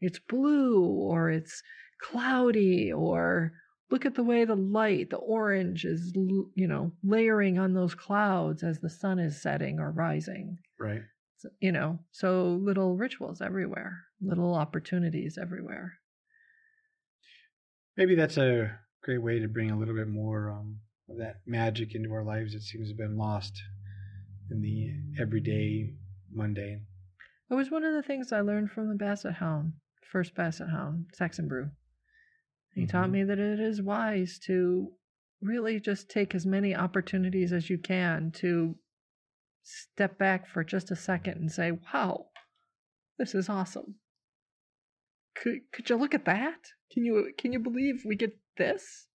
It's 0.00 0.18
blue 0.18 0.84
or 0.84 1.30
it's 1.30 1.62
cloudy 2.00 2.92
or 2.92 3.52
look 3.90 4.06
at 4.06 4.14
the 4.14 4.22
way 4.22 4.44
the 4.44 4.54
light, 4.54 5.10
the 5.10 5.16
orange 5.16 5.84
is, 5.84 6.12
you 6.14 6.68
know, 6.68 6.92
layering 7.02 7.58
on 7.58 7.74
those 7.74 7.94
clouds 7.94 8.62
as 8.62 8.78
the 8.78 8.88
sun 8.88 9.18
is 9.18 9.40
setting 9.42 9.80
or 9.80 9.90
rising. 9.90 10.58
right. 10.78 11.02
So, 11.38 11.48
you 11.58 11.72
know, 11.72 11.98
so 12.12 12.60
little 12.62 12.96
rituals 12.96 13.40
everywhere, 13.40 14.04
little 14.20 14.54
opportunities 14.54 15.38
everywhere. 15.40 15.94
Maybe 17.96 18.14
that's 18.14 18.36
a 18.36 18.78
great 19.02 19.22
way 19.22 19.38
to 19.40 19.48
bring 19.48 19.70
a 19.70 19.78
little 19.78 19.94
bit 19.94 20.08
more 20.08 20.50
um, 20.50 20.78
of 21.08 21.18
that 21.18 21.40
magic 21.46 21.94
into 21.94 22.12
our 22.12 22.24
lives 22.24 22.52
that 22.52 22.62
seems 22.62 22.88
to 22.88 22.92
have 22.92 22.98
been 22.98 23.16
lost 23.18 23.60
in 24.50 24.60
the 24.62 24.90
everyday 25.20 25.94
mundane. 26.32 26.86
It 27.50 27.54
was 27.54 27.70
one 27.70 27.84
of 27.84 27.94
the 27.94 28.02
things 28.02 28.32
I 28.32 28.40
learned 28.40 28.70
from 28.70 28.88
the 28.88 28.94
Basset 28.94 29.34
Hound, 29.34 29.72
first 30.10 30.34
Basset 30.34 30.70
Hound, 30.70 31.06
Saxon 31.14 31.48
Brew. 31.48 31.70
He 32.74 32.86
taught 32.86 33.08
Mhm. 33.08 33.12
me 33.12 33.24
that 33.24 33.38
it 33.40 33.58
is 33.58 33.82
wise 33.82 34.38
to 34.46 34.92
really 35.40 35.80
just 35.80 36.08
take 36.08 36.34
as 36.34 36.46
many 36.46 36.74
opportunities 36.74 37.52
as 37.52 37.68
you 37.68 37.78
can 37.78 38.30
to 38.32 38.78
step 39.62 40.16
back 40.18 40.46
for 40.46 40.62
just 40.62 40.90
a 40.90 40.96
second 40.96 41.38
and 41.38 41.50
say, 41.50 41.72
wow, 41.72 42.30
this 43.18 43.34
is 43.34 43.48
awesome. 43.48 43.96
Could, 45.34 45.70
could 45.72 45.90
you 45.90 45.96
look 45.96 46.14
at 46.14 46.24
that? 46.26 46.72
Can 46.92 47.04
you 47.04 47.32
can 47.38 47.52
you 47.52 47.58
believe 47.58 48.02
we 48.04 48.16
get 48.16 48.36
this? 48.56 49.06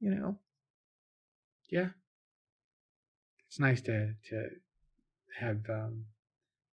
You 0.00 0.14
know, 0.14 0.38
Yeah. 1.70 1.88
It's 3.48 3.58
nice 3.58 3.80
to 3.82 4.14
to 4.30 4.48
have 5.40 5.58
um, 5.68 6.04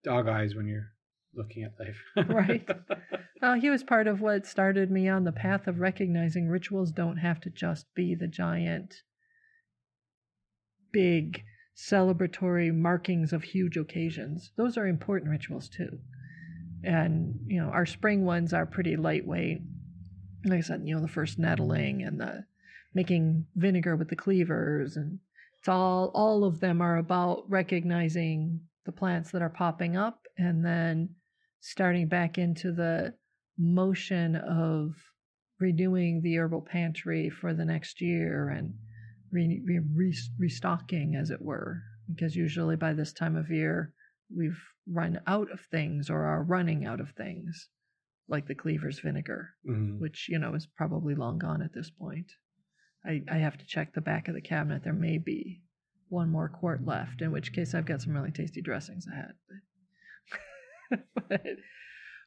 dog 0.02 0.28
eyes 0.28 0.54
when 0.54 0.66
you're 0.66 0.90
looking 1.34 1.64
at 1.64 1.72
life. 1.78 2.28
Right. 2.28 2.68
Uh, 3.42 3.54
he 3.54 3.68
was 3.68 3.82
part 3.82 4.06
of 4.06 4.22
what 4.22 4.46
started 4.46 4.90
me 4.90 5.06
on 5.06 5.24
the 5.24 5.32
path 5.32 5.66
of 5.66 5.78
recognizing 5.78 6.48
rituals 6.48 6.90
don't 6.90 7.18
have 7.18 7.38
to 7.42 7.50
just 7.50 7.84
be 7.94 8.14
the 8.14 8.26
giant, 8.26 9.02
big 10.92 11.42
celebratory 11.76 12.74
markings 12.74 13.34
of 13.34 13.42
huge 13.42 13.76
occasions. 13.76 14.50
Those 14.56 14.78
are 14.78 14.86
important 14.86 15.30
rituals 15.30 15.68
too. 15.68 15.98
And, 16.82 17.38
you 17.46 17.60
know, 17.60 17.68
our 17.68 17.84
spring 17.84 18.24
ones 18.24 18.54
are 18.54 18.64
pretty 18.64 18.96
lightweight. 18.96 19.60
Like 20.44 20.58
I 20.58 20.60
said, 20.62 20.82
you 20.84 20.94
know, 20.94 21.00
the 21.00 21.08
first 21.08 21.38
nettling 21.38 22.02
and 22.02 22.20
the 22.20 22.44
making 22.94 23.46
vinegar 23.56 23.96
with 23.96 24.08
the 24.08 24.16
cleavers 24.16 24.96
and 24.96 25.18
it's 25.58 25.68
all 25.68 26.10
all 26.14 26.44
of 26.44 26.60
them 26.60 26.80
are 26.80 26.98
about 26.98 27.44
recognizing 27.48 28.60
the 28.84 28.92
plants 28.92 29.30
that 29.30 29.42
are 29.42 29.48
popping 29.50 29.96
up 29.96 30.26
and 30.36 30.64
then 30.64 31.08
starting 31.60 32.06
back 32.06 32.36
into 32.36 32.70
the 32.72 33.14
motion 33.58 34.36
of 34.36 34.94
renewing 35.58 36.20
the 36.20 36.36
herbal 36.36 36.60
pantry 36.60 37.30
for 37.30 37.54
the 37.54 37.64
next 37.64 38.00
year 38.00 38.48
and 38.50 38.74
re- 39.32 39.62
re- 39.64 39.80
re- 39.94 40.14
restocking, 40.38 41.16
as 41.16 41.30
it 41.30 41.40
were. 41.40 41.82
Because 42.08 42.36
usually 42.36 42.76
by 42.76 42.92
this 42.92 43.12
time 43.12 43.36
of 43.36 43.50
year, 43.50 43.92
we've 44.34 44.60
run 44.86 45.20
out 45.26 45.50
of 45.50 45.60
things 45.70 46.10
or 46.10 46.24
are 46.24 46.42
running 46.42 46.84
out 46.84 47.00
of 47.00 47.10
things, 47.12 47.68
like 48.28 48.46
the 48.46 48.54
cleaver's 48.54 49.00
vinegar, 49.00 49.50
Mhm. 49.68 49.98
which, 49.98 50.28
you 50.28 50.38
know, 50.38 50.54
is 50.54 50.66
probably 50.66 51.14
long 51.14 51.38
gone 51.38 51.62
at 51.62 51.72
this 51.74 51.90
point. 51.90 52.32
I, 53.04 53.22
I 53.30 53.36
have 53.38 53.58
to 53.58 53.66
check 53.66 53.92
the 53.92 54.00
back 54.00 54.28
of 54.28 54.34
the 54.34 54.40
cabinet. 54.40 54.82
There 54.82 54.94
may 54.94 55.18
be 55.18 55.62
one 56.08 56.30
more 56.30 56.48
quart 56.48 56.84
left, 56.84 57.20
in 57.20 57.32
which 57.32 57.52
case 57.52 57.74
I've 57.74 57.86
got 57.86 58.00
some 58.00 58.14
really 58.14 58.30
tasty 58.30 58.62
dressings 58.62 59.06
ahead. 59.06 59.34
but, 61.28 61.42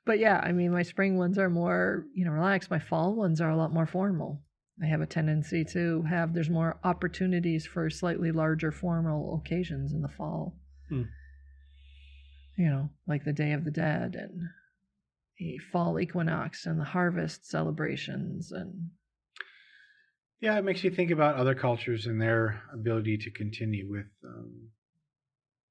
but 0.06 0.20
yeah, 0.20 0.40
I 0.44 0.52
mean, 0.52 0.72
my 0.72 0.84
spring 0.84 1.18
ones 1.18 1.38
are 1.38 1.50
more, 1.50 2.06
you 2.14 2.26
know, 2.26 2.32
relaxed. 2.32 2.70
My 2.70 2.80
fall 2.80 3.16
ones 3.16 3.42
are 3.42 3.50
a 3.50 3.58
lot 3.58 3.74
more 3.74 3.88
formal. 3.88 4.44
I 4.82 4.86
have 4.86 5.02
a 5.02 5.08
tendency 5.08 5.66
to 5.74 6.04
have, 6.04 6.36
there's 6.36 6.52
more 6.52 6.80
opportunities 6.84 7.66
for 7.66 7.90
slightly 7.90 8.32
larger 8.32 8.72
formal 8.72 9.42
occasions 9.44 9.94
in 9.94 10.02
the 10.04 10.10
fall. 10.10 10.60
Hmm. 10.90 11.04
You 12.56 12.70
know, 12.70 12.90
like 13.08 13.24
the 13.24 13.34
Day 13.34 13.54
of 13.54 13.66
the 13.66 13.72
Dead 13.72 14.16
and 14.16 14.42
the 15.40 15.58
fall 15.72 16.00
equinox 16.00 16.66
and 16.66 16.80
the 16.80 16.84
harvest 16.86 17.46
celebrations 17.50 18.52
and 18.52 18.90
Yeah, 20.42 20.58
it 20.58 20.64
makes 20.64 20.84
you 20.84 20.92
think 20.92 21.12
about 21.12 21.36
other 21.36 21.56
cultures 21.56 22.06
and 22.08 22.22
their 22.22 22.62
ability 22.74 23.18
to 23.20 23.32
continue 23.32 23.90
with 23.90 24.08
um, 24.26 24.70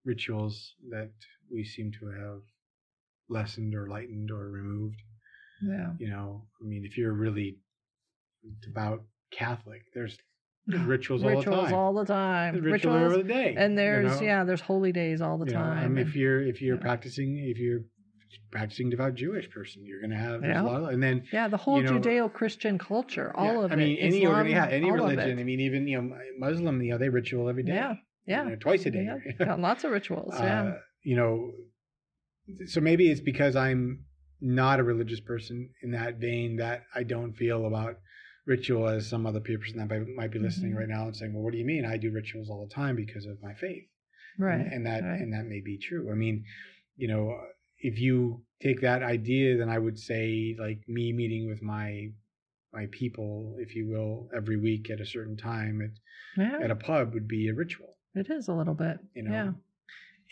rituals 0.05 0.75
that 0.91 1.11
we 1.53 1.65
seem 1.65 1.91
to 2.01 2.07
have 2.07 2.41
lessened 3.29 3.75
or 3.75 3.89
lightened 3.89 4.31
or 4.31 4.49
removed. 4.51 5.01
Yeah. 5.63 5.93
You 5.99 6.11
know, 6.11 6.47
I 6.63 6.67
mean, 6.67 6.85
if 6.85 6.97
you're 6.99 7.13
really 7.13 7.59
devout 8.63 9.03
Catholic, 9.33 9.83
there's, 9.95 10.17
rituals, 10.67 11.23
all 11.25 11.29
the 11.31 11.35
time. 11.35 11.53
Rituals 11.53 11.73
all 11.73 11.95
the 11.95 12.05
time. 12.05 12.55
There's 12.55 12.65
ritual 12.73 12.93
Rituals. 12.95 13.13
every 13.21 13.33
day. 13.33 13.55
And 13.57 13.73
you 13.73 13.77
there's 13.77 14.21
know? 14.21 14.27
yeah, 14.27 14.45
there's 14.45 14.61
holy 14.61 14.93
days 14.93 15.21
all 15.21 15.39
the 15.39 15.47
You 15.47 15.53
know, 15.55 15.61
I 15.61 15.63
time. 15.63 15.95
mean, 15.95 15.99
and- 15.99 16.09
if 16.09 16.15
you're 16.17 16.43
if 16.43 16.61
you're 16.61 16.77
yeah. 16.77 16.83
practicing 16.83 17.39
if 17.39 17.59
you're 17.59 17.81
practicing 18.51 18.91
devout 18.91 19.15
Jewish 19.15 19.49
person, 19.51 19.85
you're 19.85 20.01
going 20.01 20.11
to 20.11 20.17
have 20.17 20.41
there's 20.43 20.55
Yeah. 20.55 20.63
a 20.63 20.65
lot 20.65 20.83
of, 20.83 20.89
and 20.91 21.03
then 21.03 21.25
yeah, 21.33 21.49
the 21.49 21.57
whole 21.57 21.79
you 21.83 21.85
know, 21.85 21.99
Judeo-Christian 21.99 22.79
culture, 22.79 23.33
all 23.35 23.55
yeah, 23.59 23.65
of 23.65 23.71
I 23.73 23.75
it. 23.75 23.79
mean, 23.79 23.97
any 23.99 24.23
Islam, 24.23 24.47
yeah, 24.49 24.67
any 24.69 24.91
religion. 24.91 25.39
I 25.39 25.45
mean, 25.45 25.61
even 25.61 25.87
you 25.89 26.01
know, 26.03 26.17
Muslim, 26.39 26.81
you 26.83 26.93
know, 26.93 26.99
they 26.99 27.09
ritual 27.09 27.49
every 27.49 27.63
day. 27.63 27.75
Yeah, 27.75 27.95
yeah, 28.27 28.45
you 28.45 28.51
know, 28.51 28.57
twice 28.57 28.87
a 28.87 28.91
day. 28.91 29.05
yeah. 29.07 29.33
Got 29.47 29.61
lots 29.61 29.85
of 29.85 29.91
rituals. 29.91 30.35
yeah, 30.39 30.63
Uh, 30.63 30.75
you 31.03 31.17
know, 31.17 31.53
so 32.67 32.81
maybe 32.81 33.11
it's 33.11 33.21
because 33.21 33.57
I'm 33.57 34.05
not 34.41 34.81
a 34.81 34.85
religious 34.85 35.21
person 35.21 35.71
in 35.83 35.93
that 35.93 36.17
vein 36.19 36.57
that 36.57 36.83
I 36.95 37.03
don't 37.03 37.33
feel 37.35 37.67
about 37.67 37.97
ritual 38.47 38.87
as 38.89 39.09
some 39.09 39.27
other 39.27 39.41
person 39.41 39.79
that 39.79 39.89
might- 39.89 40.07
might 40.15 40.31
be 40.31 40.39
listening 40.39 40.73
Mhm. 40.73 40.77
right 40.79 40.89
now 40.89 41.07
and 41.07 41.17
saying, 41.17 41.33
"Well, 41.35 41.43
what 41.43 41.53
do 41.53 41.59
you 41.59 41.65
mean? 41.65 41.85
I 41.85 41.97
do 41.97 42.13
rituals 42.13 42.49
all 42.49 42.65
the 42.67 42.73
time 42.73 42.95
because 42.97 43.27
of 43.27 43.43
my 43.43 43.55
faith." 43.55 43.85
right. 44.39 44.61
and, 44.61 44.71
and 44.73 44.87
that 44.87 45.03
right. 45.03 45.19
and 45.21 45.33
that 45.33 45.47
may 45.47 45.61
be 45.63 45.79
true. 45.79 46.11
I 46.13 46.15
mean, 46.15 46.45
you 46.97 47.09
know, 47.09 47.35
if 47.79 47.99
you 48.01 48.43
take 48.63 48.81
that 48.81 49.03
idea, 49.03 49.57
then 49.59 49.69
I 49.69 49.79
would 49.79 49.99
say 49.99 50.57
like 50.59 50.81
me 50.89 51.13
meeting 51.13 51.49
with 51.49 51.63
my 51.63 52.09
my 52.73 52.87
people, 52.91 53.57
if 53.59 53.75
you 53.75 53.89
will, 53.89 54.29
every 54.37 54.59
week 54.59 54.91
at 54.91 55.01
a 55.01 55.07
certain 55.07 55.37
time 55.37 55.81
at, 55.81 55.91
yeah, 56.37 56.59
at 56.65 56.71
a 56.71 56.77
pub 56.77 57.15
would 57.15 57.27
be 57.29 57.49
a 57.49 57.55
ritual. 57.55 57.97
it 58.15 58.29
is 58.31 58.49
a 58.49 58.53
little 58.55 58.75
bit. 58.75 58.99
You 59.15 59.23
know, 59.23 59.33
Yeah. 59.33 59.53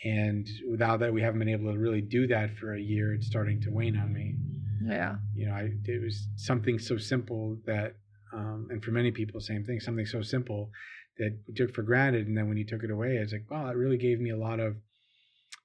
and 0.03 0.47
without 0.69 0.99
that, 0.99 1.13
we 1.13 1.21
haven't 1.21 1.39
been 1.39 1.49
able 1.49 1.71
to 1.73 1.79
really 1.79 2.01
do 2.01 2.27
that 2.27 2.55
for 2.57 2.73
a 2.75 2.79
year. 2.79 3.13
It's 3.13 3.27
starting 3.27 3.61
to 3.61 3.71
wane 3.71 3.97
on 3.97 4.13
me. 4.13 4.35
Yeah. 4.83 5.15
You 5.33 5.47
know, 5.47 5.53
I 5.53 5.71
it 5.85 6.01
was 6.03 6.27
something 6.35 6.77
so 6.77 6.97
simple 6.97 7.57
that, 7.65 7.95
um, 8.33 8.67
and 8.69 8.83
for 8.83 8.91
many 8.91 9.11
people, 9.11 9.39
same 9.39 9.63
thing. 9.63 9.79
Something 9.79 10.05
so 10.05 10.21
simple 10.21 10.69
that 11.17 11.37
we 11.47 11.53
took 11.55 11.73
for 11.73 11.81
granted, 11.81 12.27
and 12.27 12.37
then 12.37 12.47
when 12.49 12.57
you 12.57 12.65
took 12.65 12.83
it 12.83 12.91
away, 12.91 13.15
it's 13.15 13.31
like, 13.33 13.49
wow, 13.49 13.69
it 13.69 13.75
really 13.77 13.97
gave 13.97 14.19
me 14.19 14.29
a 14.31 14.37
lot 14.37 14.59
of 14.59 14.75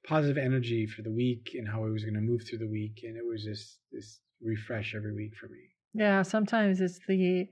positive 0.06 0.38
energy 0.38 0.86
for 0.86 1.02
the 1.02 1.12
week 1.12 1.50
and 1.54 1.68
how 1.68 1.84
I 1.84 1.90
was 1.90 2.04
going 2.04 2.14
to 2.14 2.20
move 2.20 2.42
through 2.48 2.58
the 2.58 2.68
week, 2.68 3.00
and 3.02 3.16
it 3.16 3.24
was 3.26 3.44
just 3.44 3.78
this 3.92 4.20
refresh 4.42 4.94
every 4.94 5.14
week 5.14 5.34
for 5.36 5.48
me. 5.48 5.60
Yeah, 5.92 6.22
sometimes 6.22 6.80
it's 6.80 7.00
the 7.06 7.48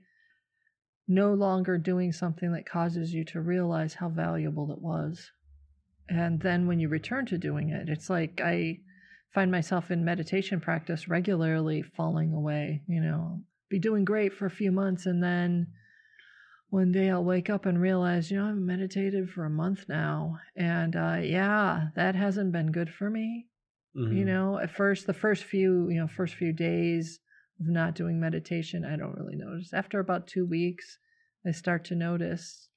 no 1.07 1.33
longer 1.33 1.77
doing 1.77 2.11
something 2.11 2.51
that 2.53 2.69
causes 2.69 3.13
you 3.13 3.25
to 3.25 3.41
realize 3.41 3.95
how 3.95 4.09
valuable 4.09 4.71
it 4.71 4.79
was. 4.79 5.31
And 6.07 6.39
then 6.39 6.67
when 6.67 6.79
you 6.79 6.87
return 6.87 7.25
to 7.27 7.37
doing 7.37 7.69
it, 7.69 7.89
it's 7.89 8.09
like 8.09 8.41
I 8.43 8.79
find 9.33 9.51
myself 9.51 9.91
in 9.91 10.05
meditation 10.05 10.59
practice 10.59 11.07
regularly 11.07 11.81
falling 11.81 12.33
away, 12.33 12.83
you 12.87 13.01
know, 13.01 13.41
be 13.69 13.79
doing 13.79 14.05
great 14.05 14.33
for 14.33 14.45
a 14.45 14.51
few 14.51 14.71
months 14.71 15.05
and 15.05 15.21
then 15.21 15.67
one 16.69 16.91
day 16.91 17.09
I'll 17.09 17.23
wake 17.23 17.49
up 17.49 17.65
and 17.65 17.81
realize, 17.81 18.29
you 18.29 18.37
know, 18.37 18.49
I've 18.49 18.55
meditated 18.55 19.29
for 19.29 19.45
a 19.45 19.49
month 19.49 19.85
now 19.89 20.39
and 20.55 20.95
uh 20.95 21.17
yeah, 21.21 21.87
that 21.95 22.15
hasn't 22.15 22.51
been 22.51 22.71
good 22.71 22.93
for 22.93 23.09
me 23.09 23.47
you 24.11 24.23
Mhm. 24.23 24.27
know 24.27 24.57
at 24.59 24.71
first 24.71 25.07
the 25.07 25.13
first 25.13 25.43
few 25.43 25.89
you 25.89 25.99
know 25.99 26.07
first 26.07 26.35
few 26.35 26.53
days 26.53 27.19
of 27.59 27.67
not 27.67 27.95
doing 27.95 28.19
meditation 28.19 28.85
i 28.85 28.95
don't 28.95 29.17
really 29.17 29.35
notice 29.35 29.73
after 29.73 29.99
about 29.99 30.27
two 30.27 30.45
weeks 30.45 30.99
i 31.45 31.51
start 31.51 31.83
to 31.85 31.95
notice 31.95 32.69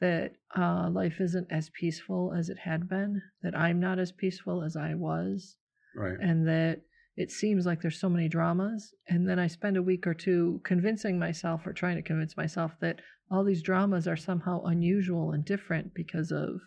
that 0.00 0.34
uh, 0.56 0.88
life 0.90 1.20
isn't 1.20 1.46
as 1.50 1.70
peaceful 1.70 2.32
as 2.36 2.48
it 2.48 2.58
had 2.58 2.88
been 2.88 3.22
that 3.42 3.56
i'm 3.56 3.80
not 3.80 3.98
as 3.98 4.12
peaceful 4.12 4.62
as 4.62 4.76
i 4.76 4.94
was 4.94 5.56
right. 5.94 6.18
and 6.20 6.46
that 6.46 6.80
it 7.16 7.30
seems 7.30 7.66
like 7.66 7.80
there's 7.80 8.00
so 8.00 8.08
many 8.08 8.28
dramas 8.28 8.92
and 9.08 9.28
then 9.28 9.38
i 9.38 9.46
spend 9.46 9.76
a 9.76 9.82
week 9.82 10.06
or 10.06 10.14
two 10.14 10.60
convincing 10.64 11.18
myself 11.18 11.66
or 11.66 11.72
trying 11.72 11.96
to 11.96 12.02
convince 12.02 12.36
myself 12.36 12.72
that 12.80 13.00
all 13.30 13.44
these 13.44 13.62
dramas 13.62 14.06
are 14.06 14.16
somehow 14.16 14.62
unusual 14.64 15.32
and 15.32 15.44
different 15.44 15.94
because 15.94 16.30
of 16.32 16.60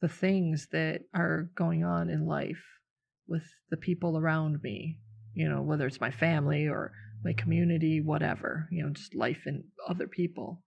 the 0.00 0.08
things 0.08 0.68
that 0.72 1.02
are 1.14 1.50
going 1.54 1.84
on 1.84 2.08
in 2.08 2.26
life 2.26 2.62
with 3.28 3.44
the 3.70 3.76
people 3.76 4.18
around 4.18 4.62
me 4.62 4.98
you 5.34 5.48
know 5.48 5.62
whether 5.62 5.86
it's 5.86 6.00
my 6.00 6.10
family 6.10 6.68
or 6.68 6.92
my 7.22 7.32
community 7.32 8.00
whatever 8.00 8.66
you 8.70 8.82
know 8.82 8.90
just 8.90 9.14
life 9.14 9.42
and 9.46 9.62
other 9.86 10.08
people 10.08 10.62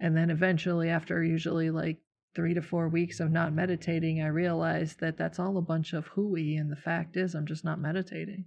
and 0.00 0.16
then 0.16 0.30
eventually 0.30 0.88
after 0.88 1.22
usually 1.22 1.70
like 1.70 1.98
three 2.34 2.54
to 2.54 2.62
four 2.62 2.88
weeks 2.88 3.20
of 3.20 3.30
not 3.30 3.52
meditating, 3.52 4.20
I 4.20 4.26
realized 4.26 5.00
that 5.00 5.16
that's 5.16 5.38
all 5.38 5.56
a 5.56 5.62
bunch 5.62 5.92
of 5.92 6.08
hooey. 6.08 6.56
And 6.56 6.70
the 6.70 6.76
fact 6.76 7.16
is, 7.16 7.34
I'm 7.34 7.46
just 7.46 7.64
not 7.64 7.80
meditating. 7.80 8.46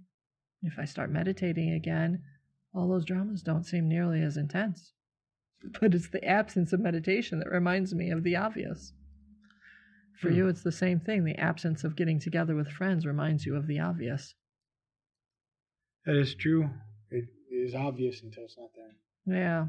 If 0.62 0.78
I 0.78 0.84
start 0.84 1.10
meditating 1.10 1.72
again, 1.72 2.22
all 2.74 2.88
those 2.88 3.04
dramas 3.04 3.42
don't 3.42 3.64
seem 3.64 3.88
nearly 3.88 4.22
as 4.22 4.36
intense. 4.36 4.92
But 5.80 5.94
it's 5.94 6.08
the 6.08 6.24
absence 6.24 6.72
of 6.72 6.80
meditation 6.80 7.38
that 7.40 7.50
reminds 7.50 7.94
me 7.94 8.10
of 8.10 8.22
the 8.22 8.36
obvious. 8.36 8.92
For 10.20 10.30
Hmm. 10.30 10.36
you, 10.36 10.48
it's 10.48 10.62
the 10.62 10.72
same 10.72 11.00
thing. 11.00 11.24
The 11.24 11.36
absence 11.36 11.84
of 11.84 11.96
getting 11.96 12.18
together 12.18 12.54
with 12.54 12.68
friends 12.68 13.06
reminds 13.06 13.44
you 13.46 13.56
of 13.56 13.66
the 13.66 13.78
obvious. 13.80 14.34
That 16.06 16.16
is 16.16 16.34
true. 16.34 16.70
It 17.10 17.24
is 17.50 17.74
obvious 17.74 18.22
until 18.22 18.44
it's 18.44 18.56
not 18.56 18.70
there. 18.74 18.94
Yeah. 19.36 19.66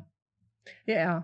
Yeah. 0.85 1.21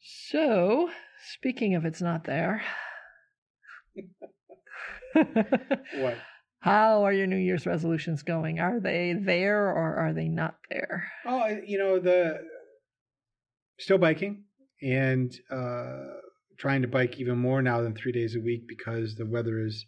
So, 0.00 0.90
speaking 1.32 1.74
of 1.74 1.84
it's 1.84 2.00
not 2.02 2.24
there, 2.24 2.62
What? 5.14 6.18
How 6.60 7.04
are 7.04 7.12
your 7.12 7.26
New 7.26 7.36
Year's 7.36 7.66
resolutions 7.66 8.22
going? 8.22 8.58
Are 8.60 8.80
they 8.80 9.14
there 9.14 9.66
or 9.70 9.96
are 9.96 10.12
they 10.12 10.28
not 10.28 10.56
there? 10.70 11.10
Oh, 11.26 11.46
you 11.64 11.78
know 11.78 11.98
the 11.98 12.40
still 13.78 13.98
biking 13.98 14.44
and 14.82 15.32
uh, 15.50 16.04
trying 16.58 16.82
to 16.82 16.88
bike 16.88 17.18
even 17.18 17.38
more 17.38 17.62
now 17.62 17.80
than 17.82 17.94
three 17.94 18.12
days 18.12 18.34
a 18.36 18.40
week 18.40 18.62
because 18.68 19.14
the 19.14 19.26
weather 19.26 19.64
is 19.64 19.86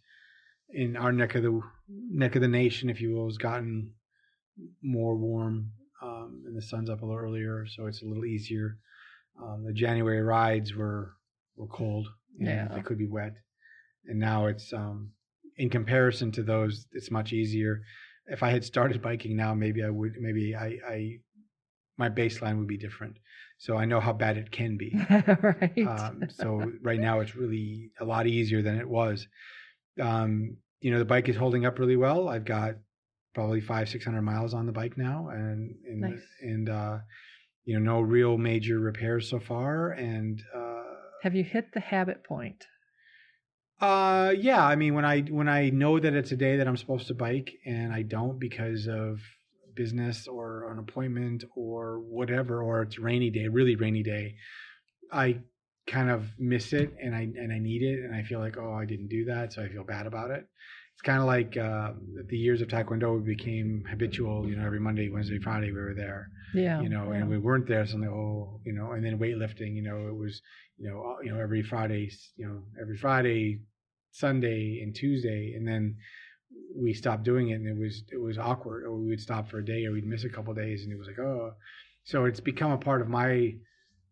in 0.72 0.96
our 0.96 1.10
neck 1.12 1.34
of 1.34 1.42
the 1.42 1.60
neck 1.88 2.36
of 2.36 2.42
the 2.42 2.48
nation, 2.48 2.88
if 2.90 3.00
you 3.00 3.14
will, 3.14 3.26
has 3.26 3.38
gotten 3.38 3.92
more 4.82 5.16
warm 5.16 5.72
um, 6.02 6.42
and 6.46 6.56
the 6.56 6.62
sun's 6.62 6.88
up 6.88 7.02
a 7.02 7.04
little 7.04 7.20
earlier, 7.20 7.66
so 7.66 7.86
it's 7.86 8.02
a 8.02 8.06
little 8.06 8.24
easier. 8.24 8.76
Um, 9.42 9.64
the 9.66 9.72
January 9.72 10.22
rides 10.22 10.74
were 10.74 11.14
were 11.56 11.66
cold, 11.66 12.06
Yeah. 12.38 12.68
they 12.74 12.80
could 12.82 12.98
be 12.98 13.08
wet, 13.08 13.34
and 14.06 14.18
now 14.20 14.46
it's 14.46 14.72
um, 14.72 15.12
in 15.56 15.70
comparison 15.70 16.32
to 16.32 16.42
those, 16.42 16.86
it's 16.92 17.10
much 17.10 17.32
easier. 17.32 17.82
If 18.26 18.42
I 18.42 18.50
had 18.50 18.64
started 18.64 19.02
biking 19.02 19.36
now, 19.36 19.54
maybe 19.54 19.82
I 19.82 19.90
would. 19.90 20.14
Maybe 20.20 20.54
I, 20.54 20.78
I 20.88 21.18
my 21.98 22.08
baseline 22.08 22.58
would 22.58 22.68
be 22.68 22.78
different. 22.78 23.18
So 23.58 23.76
I 23.76 23.84
know 23.84 24.00
how 24.00 24.12
bad 24.14 24.38
it 24.38 24.50
can 24.50 24.78
be. 24.78 24.98
right. 25.42 25.86
Um, 25.86 26.22
so 26.30 26.72
right 26.82 26.98
now 27.00 27.20
it's 27.20 27.36
really 27.36 27.90
a 28.00 28.04
lot 28.04 28.26
easier 28.26 28.62
than 28.62 28.78
it 28.78 28.88
was. 28.88 29.26
Um, 30.00 30.56
you 30.80 30.90
know, 30.90 30.98
the 30.98 31.04
bike 31.04 31.28
is 31.28 31.36
holding 31.36 31.66
up 31.66 31.78
really 31.78 31.96
well. 31.96 32.28
I've 32.28 32.46
got 32.46 32.76
probably 33.34 33.60
five, 33.60 33.88
six 33.88 34.04
hundred 34.04 34.22
miles 34.22 34.54
on 34.54 34.64
the 34.66 34.72
bike 34.72 34.96
now, 34.96 35.28
and 35.30 35.74
and 35.86 36.00
Nice. 36.00 36.22
and 36.40 36.68
uh, 36.70 36.98
you 37.64 37.78
know, 37.78 37.94
no 37.94 38.00
real 38.00 38.38
major 38.38 38.78
repairs 38.78 39.28
so 39.28 39.38
far. 39.38 39.90
And 39.90 40.42
uh, 40.54 40.82
Have 41.22 41.34
you 41.34 41.44
hit 41.44 41.72
the 41.74 41.80
habit 41.80 42.24
point? 42.24 42.64
Uh, 43.80 44.34
yeah, 44.38 44.64
I 44.64 44.76
mean, 44.76 44.94
when 44.94 45.04
I 45.04 45.20
when 45.22 45.48
I 45.48 45.70
know 45.70 45.98
that 45.98 46.14
it's 46.14 46.32
a 46.32 46.36
day 46.36 46.56
that 46.58 46.68
I'm 46.68 46.76
supposed 46.76 47.06
to 47.08 47.14
bike 47.14 47.50
and 47.64 47.92
I 47.92 48.02
don't 48.02 48.38
because 48.38 48.86
of 48.86 49.20
business 49.74 50.26
or 50.26 50.70
an 50.72 50.78
appointment 50.78 51.44
or 51.56 52.00
whatever, 52.00 52.62
or 52.62 52.82
it's 52.82 52.98
rainy 52.98 53.30
day, 53.30 53.48
really 53.48 53.76
rainy 53.76 54.02
day, 54.02 54.34
I 55.12 55.40
kind 55.86 56.10
of 56.10 56.26
miss 56.38 56.72
it 56.72 56.94
and 57.02 57.14
I 57.14 57.20
and 57.22 57.52
I 57.52 57.58
need 57.58 57.82
it 57.82 58.04
and 58.04 58.14
I 58.14 58.22
feel 58.22 58.38
like 58.38 58.56
oh 58.58 58.74
I 58.74 58.84
didn't 58.84 59.08
do 59.08 59.24
that, 59.26 59.52
so 59.52 59.62
I 59.62 59.68
feel 59.68 59.84
bad 59.84 60.06
about 60.06 60.30
it. 60.30 60.44
It's 60.92 61.02
kind 61.02 61.20
of 61.20 61.26
like 61.26 61.56
uh, 61.56 61.92
the 62.28 62.36
years 62.36 62.60
of 62.60 62.68
Taekwondo 62.68 63.24
became 63.24 63.84
habitual. 63.88 64.46
You 64.46 64.56
know, 64.56 64.66
every 64.66 64.80
Monday, 64.80 65.08
Wednesday, 65.08 65.38
Friday 65.38 65.72
we 65.72 65.80
were 65.80 65.94
there 65.94 66.28
Yeah. 66.54 66.82
you 66.82 66.90
know, 66.90 67.10
yeah. 67.10 67.20
and 67.20 67.30
we 67.30 67.38
weren't 67.38 67.66
there. 67.66 67.86
So 67.86 67.94
I'm 67.94 68.02
like, 68.02 68.10
oh, 68.10 68.60
you 68.66 68.74
know, 68.74 68.92
and 68.92 69.02
then 69.02 69.18
weightlifting, 69.18 69.74
you 69.74 69.82
know, 69.82 70.08
it 70.08 70.14
was, 70.14 70.42
you 70.76 70.90
know, 70.90 70.98
all- 70.98 71.20
you 71.24 71.32
know, 71.32 71.40
every 71.40 71.62
Friday, 71.62 72.10
you 72.36 72.46
know, 72.46 72.62
every 72.78 72.98
Friday, 72.98 73.60
Sunday, 74.12 74.80
and 74.82 74.94
Tuesday, 74.94 75.54
and 75.56 75.66
then 75.66 75.96
we 76.76 76.92
stopped 76.92 77.24
doing 77.24 77.50
it, 77.50 77.54
and 77.54 77.66
it 77.66 77.78
was 77.78 78.02
it 78.12 78.20
was 78.20 78.38
awkward. 78.38 78.84
Or 78.84 78.96
we 78.96 79.08
would 79.08 79.20
stop 79.20 79.50
for 79.50 79.58
a 79.58 79.64
day, 79.64 79.86
or 79.86 79.92
we'd 79.92 80.06
miss 80.06 80.24
a 80.24 80.28
couple 80.28 80.54
days, 80.54 80.82
and 80.82 80.92
it 80.92 80.98
was 80.98 81.06
like, 81.06 81.18
oh, 81.18 81.52
so 82.04 82.24
it's 82.24 82.40
become 82.40 82.72
a 82.72 82.78
part 82.78 83.02
of 83.02 83.08
my 83.08 83.52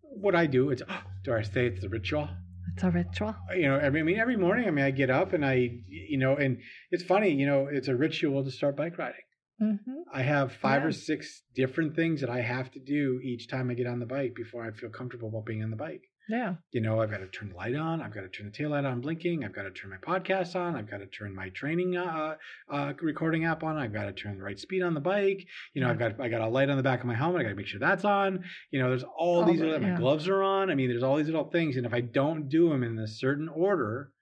what 0.03 0.35
I 0.35 0.47
do. 0.47 0.71
It's 0.71 0.83
oh, 0.89 1.03
do 1.25 1.35
I 1.35 1.43
say 1.43 1.67
it's 1.67 1.81
the 1.81 1.89
ritual? 1.89 2.29
It's 2.75 2.85
a 2.85 2.91
ritual. 2.91 3.35
you 3.57 3.69
know, 3.69 3.77
every, 3.77 4.01
I 4.01 4.03
mean, 4.05 4.19
every 4.19 4.37
morning, 4.37 4.69
I 4.69 4.71
mean, 4.71 4.85
I 4.85 4.91
get 4.91 5.11
up 5.11 5.33
and 5.33 5.45
I, 5.45 5.81
you 5.89 6.19
know, 6.19 6.37
and 6.37 6.59
it's 6.91 7.03
funny, 7.03 7.33
you 7.33 7.47
know, 7.47 7.67
it's 7.71 7.89
a 7.89 7.97
ritual 7.97 8.45
to 8.45 8.51
start 8.51 8.77
bike 8.77 8.99
riding. 8.99 9.23
Mm-hmm. 9.61 10.03
I 10.13 10.23
have 10.23 10.53
five 10.53 10.85
or 10.85 10.93
six 10.93 11.43
different 11.57 11.97
things 11.97 12.21
that 12.21 12.31
I 12.31 12.41
have 12.41 12.71
to 12.73 12.79
do 12.79 13.21
each 13.25 13.49
time 13.49 13.71
I 13.71 13.75
get 13.75 13.89
on 13.89 13.99
the 13.99 14.07
bike 14.07 14.35
before 14.37 14.65
I 14.65 14.71
feel 14.71 14.91
comfortable 14.91 15.29
about 15.29 15.47
being 15.47 15.65
on 15.65 15.71
the 15.71 15.77
bike. 15.77 16.05
Yeah. 16.29 16.57
You 16.73 16.83
know, 16.83 17.01
I've 17.01 17.11
got 17.11 17.19
to 17.19 17.27
turn 17.29 17.49
the 17.49 17.55
light 17.55 17.75
on. 17.75 18.03
I've 18.03 18.13
got 18.13 18.21
to 18.21 18.29
turn 18.29 18.47
the 18.47 18.53
tail 18.53 18.71
light 18.71 18.85
on 18.85 19.01
blinking. 19.01 19.45
I've 19.45 19.55
got 19.55 19.63
to 19.63 19.71
turn 19.71 19.91
my 19.91 19.97
podcast 19.97 20.55
on. 20.57 20.77
I've 20.77 20.91
got 20.91 20.99
to 20.99 21.07
turn 21.07 21.35
my 21.35 21.49
training 21.49 21.97
uh, 21.97 22.35
uh, 22.71 22.93
recording 23.01 23.47
app 23.47 23.63
on. 23.63 23.79
I've 23.79 23.95
got 23.95 24.05
to 24.05 24.13
turn 24.13 24.37
the 24.37 24.45
right 24.45 24.59
speed 24.59 24.83
on 24.83 24.93
the 24.93 25.01
bike. 25.01 25.47
You 25.73 25.81
know, 25.83 25.89
I've 25.89 25.99
got 25.99 26.21
I 26.21 26.29
got 26.29 26.43
a 26.43 26.49
light 26.49 26.69
on 26.69 26.77
the 26.77 26.83
back 26.83 27.01
of 27.01 27.07
my 27.07 27.15
helmet. 27.15 27.41
I 27.41 27.45
got 27.45 27.49
to 27.51 27.55
make 27.57 27.67
sure 27.67 27.81
that's 27.81 28.05
on. 28.05 28.45
You 28.71 28.81
know, 28.81 28.91
there's 28.91 29.05
all 29.05 29.41
All 29.41 29.45
these. 29.45 29.61
the- 29.61 29.69
Other, 29.77 29.81
my 29.81 29.97
gloves 29.97 30.29
are 30.29 30.43
on. 30.43 30.71
I 30.71 30.75
mean, 30.75 30.89
there's 30.91 31.03
all 31.03 31.17
these 31.17 31.27
little 31.27 31.49
things, 31.51 31.77
and 31.77 31.87
if 31.87 31.95
I 31.95 32.03
don't 32.03 32.49
do 32.51 32.69
them 32.69 32.83
in 32.83 32.99
a 32.99 33.09
certain 33.09 33.49
order, 33.49 34.13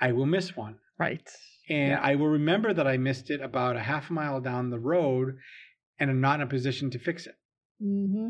I 0.00 0.12
will 0.12 0.26
miss 0.26 0.56
one. 0.56 0.76
Right. 0.98 1.28
And 1.68 1.90
Yeah. 1.90 2.00
I 2.02 2.14
will 2.14 2.28
remember 2.28 2.72
that 2.72 2.86
I 2.86 2.96
missed 2.96 3.28
it 3.30 3.42
about 3.42 3.76
a 3.76 3.80
half 3.80 4.10
mile 4.10 4.40
down 4.40 4.70
the 4.70 4.78
road, 4.78 5.36
and 5.98 6.08
I'm 6.10 6.22
not 6.22 6.36
in 6.40 6.46
a 6.46 6.50
position 6.50 6.88
to 6.92 6.98
fix 6.98 7.26
it. 7.26 7.34
Mm-hmm. 7.82 8.28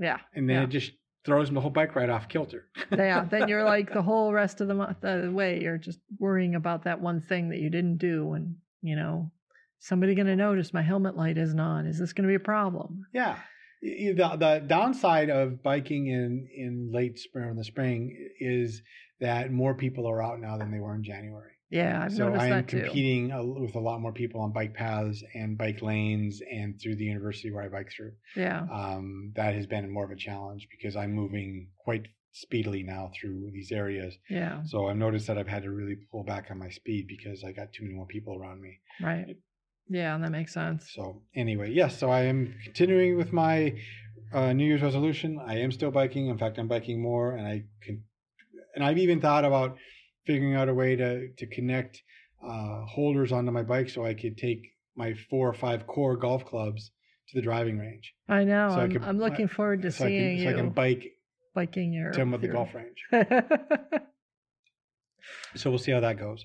Yeah. 0.00 0.18
And 0.34 0.48
then 0.48 0.56
Yeah. 0.56 0.62
it 0.64 0.70
just 0.70 0.92
throws 1.24 1.50
the 1.50 1.60
whole 1.60 1.70
bike 1.70 1.94
right 1.94 2.10
off 2.10 2.28
kilter. 2.28 2.66
yeah. 2.92 3.24
Then 3.24 3.48
you're 3.48 3.64
like 3.64 3.92
the 3.92 4.02
whole 4.02 4.32
rest 4.32 4.60
of 4.60 4.68
the 4.68 4.74
month 4.74 5.00
the 5.00 5.30
way 5.32 5.60
you're 5.60 5.78
just 5.78 6.00
worrying 6.18 6.54
about 6.54 6.84
that 6.84 7.00
one 7.00 7.20
thing 7.20 7.50
that 7.50 7.58
you 7.58 7.70
didn't 7.70 7.98
do, 7.98 8.32
and 8.32 8.56
you 8.82 8.96
know, 8.96 9.30
somebody 9.78 10.14
going 10.14 10.26
to 10.26 10.36
notice 10.36 10.72
my 10.72 10.82
helmet 10.82 11.16
light 11.16 11.38
isn't 11.38 11.60
on. 11.60 11.86
Is 11.86 11.98
this 11.98 12.12
going 12.12 12.24
to 12.24 12.28
be 12.28 12.36
a 12.36 12.40
problem? 12.40 13.06
Yeah. 13.12 13.38
The, 13.82 14.12
the 14.14 14.62
downside 14.64 15.28
of 15.28 15.62
biking 15.62 16.06
in, 16.06 16.48
in 16.54 16.90
late 16.92 17.18
spring 17.18 17.46
or 17.46 17.50
in 17.50 17.56
the 17.56 17.64
spring 17.64 18.16
is 18.38 18.80
that 19.20 19.50
more 19.50 19.74
people 19.74 20.08
are 20.08 20.22
out 20.22 20.40
now 20.40 20.56
than 20.56 20.70
they 20.70 20.78
were 20.78 20.94
in 20.94 21.02
January. 21.02 21.50
Yeah, 21.72 22.04
I've 22.04 22.12
so 22.12 22.26
noticed 22.26 22.42
I 22.42 22.46
am 22.46 22.50
that 22.52 22.68
too. 22.68 22.82
competing 22.82 23.30
a- 23.32 23.44
with 23.44 23.74
a 23.74 23.80
lot 23.80 24.00
more 24.00 24.12
people 24.12 24.40
on 24.42 24.52
bike 24.52 24.74
paths 24.74 25.24
and 25.34 25.56
bike 25.56 25.80
lanes 25.80 26.42
and 26.52 26.78
through 26.80 26.96
the 26.96 27.04
university 27.04 27.50
where 27.50 27.64
I 27.64 27.68
bike 27.68 27.90
through. 27.90 28.12
Yeah. 28.36 28.66
Um, 28.70 29.32
that 29.36 29.54
has 29.54 29.66
been 29.66 29.90
more 29.90 30.04
of 30.04 30.10
a 30.10 30.16
challenge 30.16 30.68
because 30.70 30.96
I'm 30.96 31.12
moving 31.12 31.68
quite 31.78 32.06
speedily 32.32 32.82
now 32.82 33.10
through 33.18 33.50
these 33.52 33.72
areas. 33.72 34.16
Yeah. 34.28 34.62
So 34.64 34.88
I've 34.88 34.96
noticed 34.96 35.26
that 35.28 35.38
I've 35.38 35.48
had 35.48 35.62
to 35.62 35.70
really 35.70 35.96
pull 36.10 36.24
back 36.24 36.50
on 36.50 36.58
my 36.58 36.68
speed 36.68 37.06
because 37.08 37.42
I 37.42 37.52
got 37.52 37.72
too 37.72 37.84
many 37.84 37.94
more 37.94 38.06
people 38.06 38.36
around 38.38 38.60
me. 38.60 38.78
Right. 39.02 39.36
Yeah, 39.88 40.16
that 40.18 40.30
makes 40.30 40.52
sense. 40.52 40.90
So 40.94 41.22
anyway, 41.34 41.70
yes. 41.72 41.98
So 41.98 42.10
I 42.10 42.22
am 42.22 42.54
continuing 42.64 43.16
with 43.16 43.32
my 43.32 43.74
uh, 44.32 44.52
New 44.52 44.64
Year's 44.66 44.82
resolution. 44.82 45.38
I 45.44 45.58
am 45.58 45.72
still 45.72 45.90
biking. 45.90 46.28
In 46.28 46.38
fact, 46.38 46.58
I'm 46.58 46.68
biking 46.68 47.00
more, 47.02 47.32
and 47.36 47.46
I 47.46 47.64
can. 47.82 48.02
And 48.74 48.82
I've 48.84 48.96
even 48.98 49.20
thought 49.20 49.44
about 49.44 49.76
figuring 50.24 50.54
out 50.54 50.68
a 50.68 50.74
way 50.74 50.96
to 50.96 51.28
to 51.36 51.46
connect 51.46 52.02
uh, 52.42 52.84
holders 52.86 53.32
onto 53.32 53.50
my 53.50 53.62
bike 53.62 53.88
so 53.88 54.04
I 54.04 54.14
could 54.14 54.36
take 54.36 54.60
my 54.96 55.14
four 55.30 55.48
or 55.48 55.54
five 55.54 55.86
core 55.86 56.16
golf 56.16 56.44
clubs 56.44 56.90
to 57.28 57.36
the 57.36 57.42
driving 57.42 57.78
range. 57.78 58.12
I 58.28 58.44
know. 58.44 58.68
So 58.70 58.76
I 58.76 58.82
I'm, 58.82 58.90
could- 58.92 59.02
I'm 59.02 59.18
looking 59.18 59.48
forward 59.48 59.82
to 59.82 59.90
so 59.90 60.04
I 60.04 60.08
seeing 60.08 60.36
can 60.36 60.44
so 60.44 60.48
I 60.48 60.50
you 60.52 60.56
can 60.56 60.70
bike 60.70 61.12
biking 61.54 61.92
your. 61.92 62.12
to 62.12 62.38
the 62.38 62.48
golf 62.48 62.74
range. 62.74 63.04
So 65.54 65.70
we'll 65.70 65.78
see 65.78 65.92
how 65.92 66.00
that 66.00 66.18
goes. 66.18 66.44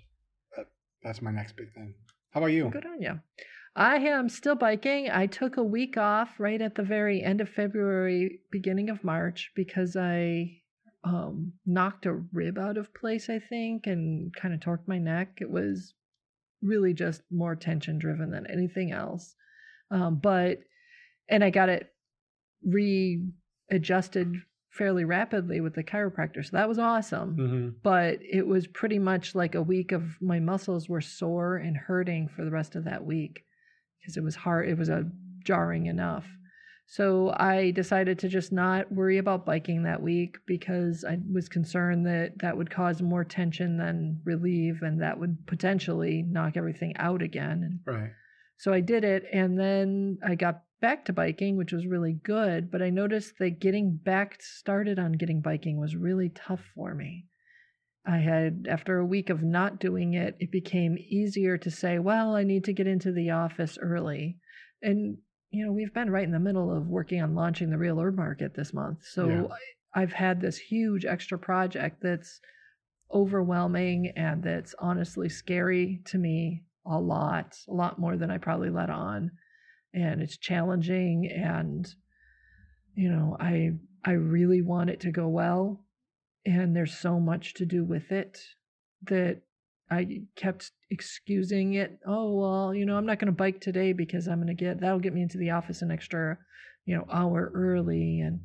But 0.56 0.68
that's 1.04 1.22
my 1.22 1.32
next 1.32 1.56
big 1.56 1.74
thing. 1.74 1.94
How 2.32 2.42
about 2.42 2.48
you? 2.48 2.70
Good 2.70 2.86
on 2.86 3.02
you. 3.02 3.20
I 3.76 3.98
am 3.98 4.28
still 4.30 4.56
biking. 4.56 5.10
I 5.12 5.28
took 5.28 5.58
a 5.58 5.64
week 5.64 5.98
off 5.98 6.40
right 6.40 6.62
at 6.62 6.76
the 6.76 6.84
very 6.84 7.22
end 7.24 7.42
of 7.42 7.50
February, 7.50 8.40
beginning 8.52 8.90
of 8.90 9.04
March, 9.04 9.52
because 9.56 9.96
I 9.96 10.62
um, 11.08 11.54
knocked 11.66 12.06
a 12.06 12.14
rib 12.34 12.58
out 12.58 12.78
of 12.78 12.94
place, 12.94 13.30
I 13.30 13.40
think, 13.40 13.88
and 13.88 14.36
kind 14.36 14.54
of 14.54 14.60
torqued 14.60 14.88
my 14.88 14.98
neck. 14.98 15.38
It 15.40 15.50
was 15.50 15.94
really 16.62 16.94
just 16.94 17.22
more 17.32 17.56
tension 17.56 17.98
driven 17.98 18.30
than 18.32 18.46
anything 18.48 18.92
else. 18.92 19.36
Um, 19.90 20.16
but, 20.22 20.60
and 21.30 21.44
I 21.44 21.50
got 21.50 21.70
it 21.70 21.94
readjusted 22.64 24.36
fairly 24.70 25.06
rapidly 25.06 25.62
with 25.62 25.76
the 25.76 25.84
chiropractor. 25.84 26.44
So 26.44 26.58
that 26.58 26.68
was 26.68 26.80
awesome 26.80 27.36
hmm 27.36 27.70
but 27.84 28.20
it 28.22 28.46
was 28.46 28.68
pretty 28.68 29.00
much 29.00 29.34
like 29.34 29.56
a 29.56 29.62
week 29.62 29.92
of 29.92 30.04
my 30.22 30.40
muscles 30.40 30.90
were 30.90 31.02
sore 31.02 31.56
and 31.56 31.78
hurting 31.78 32.28
for 32.28 32.44
the 32.44 32.52
rest 32.52 32.76
of 32.76 32.84
that 32.84 33.06
week 33.06 33.44
because 34.00 34.18
it 34.18 34.24
was 34.24 34.36
hard 34.36 34.68
it 34.68 34.78
was 34.78 34.90
a 34.90 35.10
jarring 35.44 35.86
enough 35.86 36.26
so 36.90 37.34
i 37.38 37.72
decided 37.72 38.18
to 38.18 38.28
just 38.30 38.52
not 38.52 38.90
worry 38.92 39.18
about 39.18 39.46
biking 39.46 39.84
that 39.84 40.02
week 40.02 40.38
because 40.48 41.04
i 41.04 41.18
was 41.32 41.50
concerned 41.50 42.06
that 42.06 42.32
that 42.40 42.56
would 42.58 42.70
cause 42.72 43.02
more 43.02 43.24
tension 43.24 43.78
than 43.78 44.20
relieve 44.24 44.80
and 44.82 45.02
that 45.02 45.20
would 45.20 45.38
potentially 45.48 46.24
knock 46.24 46.56
everything 46.56 46.96
out 46.98 47.22
again 47.22 47.62
and 47.64 47.80
Right. 47.86 48.12
so 48.58 48.74
I 48.74 48.80
did 48.82 49.04
it, 49.04 49.24
and 49.32 49.60
then 49.60 50.18
I 50.26 50.34
got 50.36 50.64
back 50.82 51.06
to 51.06 51.14
biking, 51.14 51.58
which 51.58 51.72
was 51.74 51.86
really 51.86 52.14
good. 52.24 52.72
But 52.72 52.82
I 52.82 52.90
noticed 52.90 53.34
that 53.40 53.60
getting 53.60 53.96
back 53.98 54.42
started 54.42 54.98
on 54.98 55.12
getting 55.14 55.42
biking 55.42 55.80
was 55.80 55.96
really 55.96 56.30
tough 56.30 56.64
for 56.76 56.96
me. 56.96 57.26
I 58.06 58.18
had, 58.18 58.68
after 58.70 58.98
a 58.98 59.06
week 59.06 59.30
of 59.30 59.44
not 59.44 59.80
doing 59.80 60.14
it, 60.14 60.36
it 60.40 60.52
became 60.52 60.98
easier 60.98 61.58
to 61.58 61.70
say, 61.70 62.00
well, 62.00 62.36
I 62.36 62.44
need 62.44 62.64
to 62.66 62.74
get 62.74 62.88
into 62.88 63.12
the 63.12 63.32
office 63.32 63.78
early. 63.82 64.38
And, 64.82 65.18
you 65.50 65.66
know, 65.66 65.72
we've 65.72 65.94
been 65.94 66.10
right 66.10 66.24
in 66.24 66.32
the 66.32 66.40
middle 66.40 66.76
of 66.76 66.88
working 66.88 67.22
on 67.22 67.36
launching 67.36 67.70
the 67.70 67.78
real 67.78 68.00
herb 68.00 68.16
market 68.16 68.54
this 68.54 68.74
month. 68.74 69.00
So 69.04 69.28
Yeah. 69.28 69.44
I, 69.46 70.02
I've 70.02 70.14
had 70.14 70.42
this 70.42 70.58
huge 70.58 71.06
extra 71.06 71.40
project 71.40 72.02
that's 72.02 72.42
overwhelming 73.14 74.12
and 74.16 74.44
that's 74.44 74.76
honestly 74.80 75.30
scary 75.30 76.02
to 76.06 76.18
me 76.18 76.64
a 76.86 77.00
lot, 77.00 77.58
a 77.68 77.74
lot 77.74 77.98
more 77.98 78.18
than 78.18 78.30
I 78.30 78.38
probably 78.38 78.70
let 78.70 78.90
on. 78.90 79.32
And 79.94 80.22
it's 80.22 80.38
challenging 80.38 81.32
and 81.32 81.88
you 82.96 83.10
know, 83.10 83.38
I 83.40 83.72
I 84.04 84.12
really 84.14 84.62
want 84.62 84.90
it 84.90 85.00
to 85.02 85.12
go 85.12 85.28
well 85.28 85.84
and 86.46 86.76
there's 86.76 86.98
so 86.98 87.20
much 87.20 87.54
to 87.56 87.66
do 87.66 87.84
with 87.84 88.12
it 88.12 88.42
that 89.04 89.42
I 89.90 90.22
kept 90.36 90.72
excusing 90.90 91.76
it. 91.76 92.00
Oh, 92.06 92.34
well, 92.34 92.74
you 92.74 92.86
know, 92.86 92.98
I'm 92.98 93.06
not 93.06 93.20
going 93.20 93.28
to 93.28 93.32
bike 93.32 93.62
today 93.62 93.94
because 93.94 94.28
I'm 94.28 94.38
going 94.38 94.48
to 94.48 94.54
get 94.54 94.82
that'll 94.82 95.00
get 95.00 95.14
me 95.14 95.22
into 95.22 95.38
the 95.38 95.52
office 95.52 95.82
an 95.82 95.92
extra, 95.92 96.38
you 96.86 96.96
know, 96.96 97.06
hour 97.12 97.52
early 97.54 98.20
and 98.20 98.42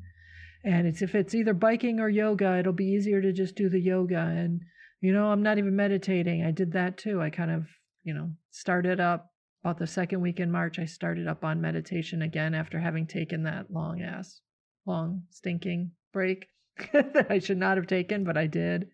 and 0.63 0.87
it's 0.87 1.01
if 1.01 1.15
it's 1.15 1.35
either 1.35 1.53
biking 1.53 1.99
or 1.99 2.07
yoga, 2.07 2.57
it'll 2.57 2.71
be 2.71 2.85
easier 2.85 3.21
to 3.21 3.33
just 3.33 3.55
do 3.55 3.67
the 3.67 3.81
yoga 3.81 4.19
and 4.19 4.61
you 5.01 5.11
know, 5.11 5.27
I'm 5.27 5.43
not 5.43 5.57
even 5.57 5.75
meditating. 5.75 6.45
I 6.45 6.51
did 6.51 6.71
that 6.73 6.97
too. 6.97 7.21
I 7.21 7.29
kind 7.29 7.51
of, 7.51 7.67
you 8.03 8.13
know, 8.13 8.31
started 8.51 9.01
up 9.01 9.33
about 9.61 9.77
the 9.77 9.85
second 9.85 10.21
week 10.21 10.39
in 10.39 10.49
March. 10.49 10.79
I 10.79 10.85
started 10.85 11.27
up 11.27 11.43
on 11.43 11.59
meditation 11.59 12.21
again 12.21 12.53
after 12.53 12.79
having 12.79 13.05
taken 13.05 13.43
that 13.43 13.69
long 13.69 14.01
ass, 14.01 14.39
long 14.85 15.23
stinking 15.29 15.91
break 16.13 16.47
that 16.93 17.27
I 17.29 17.39
should 17.39 17.57
not 17.57 17.75
have 17.75 17.87
taken, 17.87 18.23
but 18.23 18.37
I 18.37 18.47
did. 18.47 18.87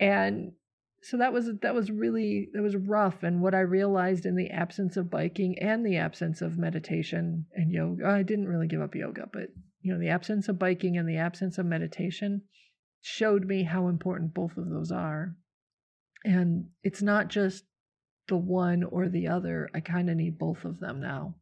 And 0.00 0.50
so 1.02 1.16
that 1.16 1.32
was 1.32 1.50
that 1.62 1.74
was 1.74 1.90
really 1.90 2.48
that 2.52 2.62
was 2.62 2.76
rough. 2.76 3.22
And 3.22 3.42
what 3.42 3.54
i 3.54 3.60
realized 3.60 4.26
in 4.26 4.36
the 4.36 4.50
absence 4.50 4.96
of 4.96 5.10
biking 5.10 5.58
and 5.58 5.84
the 5.84 5.96
absence 5.96 6.42
of 6.42 6.58
meditation 6.58 7.46
and 7.54 7.70
yoga 7.70 8.06
i 8.06 8.22
didn't 8.22 8.48
really 8.48 8.68
give 8.68 8.80
up 8.80 8.94
yoga 8.94 9.28
but 9.32 9.48
you 9.80 9.92
know 9.92 9.98
the 9.98 10.10
absence 10.10 10.48
of 10.48 10.58
biking 10.58 10.96
and 10.96 11.08
the 11.08 11.16
absence 11.16 11.58
of 11.58 11.66
meditation 11.66 12.42
showed 13.02 13.44
me 13.44 13.64
how 13.64 13.88
important 13.88 14.32
both 14.32 14.56
of 14.56 14.70
those 14.70 14.92
are. 14.92 15.34
And 16.24 16.66
it's 16.84 17.02
not 17.02 17.28
just 17.28 17.64
the 18.28 18.36
one 18.36 18.84
or 18.84 19.08
the 19.08 19.26
other. 19.26 19.68
I 19.74 19.80
kind 19.80 20.08
of 20.08 20.16
need 20.16 20.38
both 20.38 20.64
of 20.64 20.78
them 20.78 21.00
now. 21.00 21.34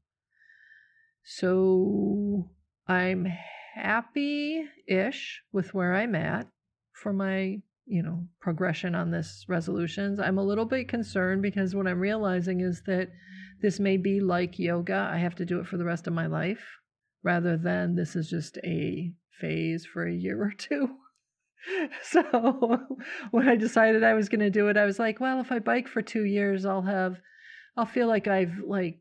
So 1.22 2.50
i'm 2.88 3.26
happy 3.74 4.64
ish 4.88 5.42
with 5.52 5.72
where 5.74 5.94
i'm 5.94 6.14
at 6.14 6.48
for 6.92 7.12
my 7.12 7.60
you 7.90 8.02
know 8.02 8.24
progression 8.40 8.94
on 8.94 9.10
this 9.10 9.44
resolutions. 9.48 10.20
I'm 10.20 10.38
a 10.38 10.44
little 10.44 10.64
bit 10.64 10.88
concerned 10.88 11.42
because 11.42 11.74
what 11.74 11.88
i'm 11.88 11.98
realizing 11.98 12.60
is 12.60 12.82
that 12.86 13.08
this 13.60 13.80
may 13.80 13.96
be 13.96 14.20
like 14.20 14.58
yoga. 14.58 15.10
I 15.12 15.18
have 15.18 15.34
to 15.36 15.44
do 15.44 15.58
it 15.58 15.66
for 15.66 15.76
the 15.76 15.84
rest 15.84 16.06
of 16.06 16.12
my 16.12 16.26
life 16.26 16.64
rather 17.22 17.56
than 17.56 17.96
this 17.96 18.16
is 18.16 18.30
just 18.30 18.58
a 18.64 19.12
phase 19.40 19.86
for 19.92 20.06
a 20.06 20.14
year 20.14 20.42
or 20.46 20.52
two. 20.56 20.88
So 22.02 22.22
when 23.32 23.46
i 23.46 23.54
decided 23.54 24.02
i 24.02 24.14
was 24.14 24.30
going 24.30 24.40
to 24.40 24.48
do 24.48 24.68
it 24.68 24.78
i 24.78 24.86
was 24.86 24.98
like 24.98 25.20
well 25.20 25.40
if 25.40 25.52
i 25.52 25.58
bike 25.58 25.88
for 25.88 26.00
2 26.00 26.24
years 26.24 26.64
i'll 26.64 26.80
have 26.80 27.20
i'll 27.76 27.84
feel 27.84 28.08
like 28.08 28.26
i've 28.26 28.54
like 28.66 29.00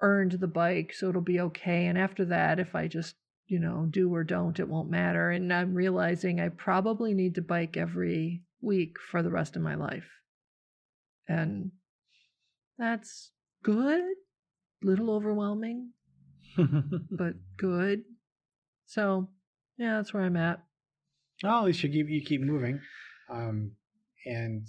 earned 0.00 0.32
the 0.38 0.46
bike 0.46 0.94
so 0.94 1.08
it'll 1.08 1.20
be 1.20 1.40
okay. 1.40 1.86
And 1.86 1.98
after 1.98 2.24
that 2.26 2.60
if 2.60 2.76
i 2.76 2.86
just 2.86 3.16
you 3.50 3.58
know, 3.58 3.84
do 3.90 4.14
or 4.14 4.22
don't, 4.22 4.60
it 4.60 4.68
won't 4.68 4.88
matter. 4.88 5.30
And 5.30 5.52
I'm 5.52 5.74
realizing 5.74 6.40
I 6.40 6.50
probably 6.50 7.14
need 7.14 7.34
to 7.34 7.42
bike 7.42 7.76
every 7.76 8.44
week 8.62 8.96
for 9.10 9.24
the 9.24 9.30
rest 9.30 9.56
of 9.56 9.62
my 9.62 9.74
life. 9.74 10.08
And 11.28 11.72
that's 12.78 13.32
good, 13.64 14.14
little 14.84 15.10
overwhelming, 15.10 15.90
but 16.56 17.34
good. 17.56 18.04
So, 18.86 19.28
yeah, 19.76 19.96
that's 19.96 20.14
where 20.14 20.22
I'm 20.22 20.36
at. 20.36 20.62
Well, 21.42 21.58
at 21.58 21.64
least 21.64 21.82
you 21.82 21.88
keep 21.88 22.08
you 22.08 22.22
keep 22.24 22.42
moving, 22.42 22.80
um, 23.30 23.72
and 24.26 24.66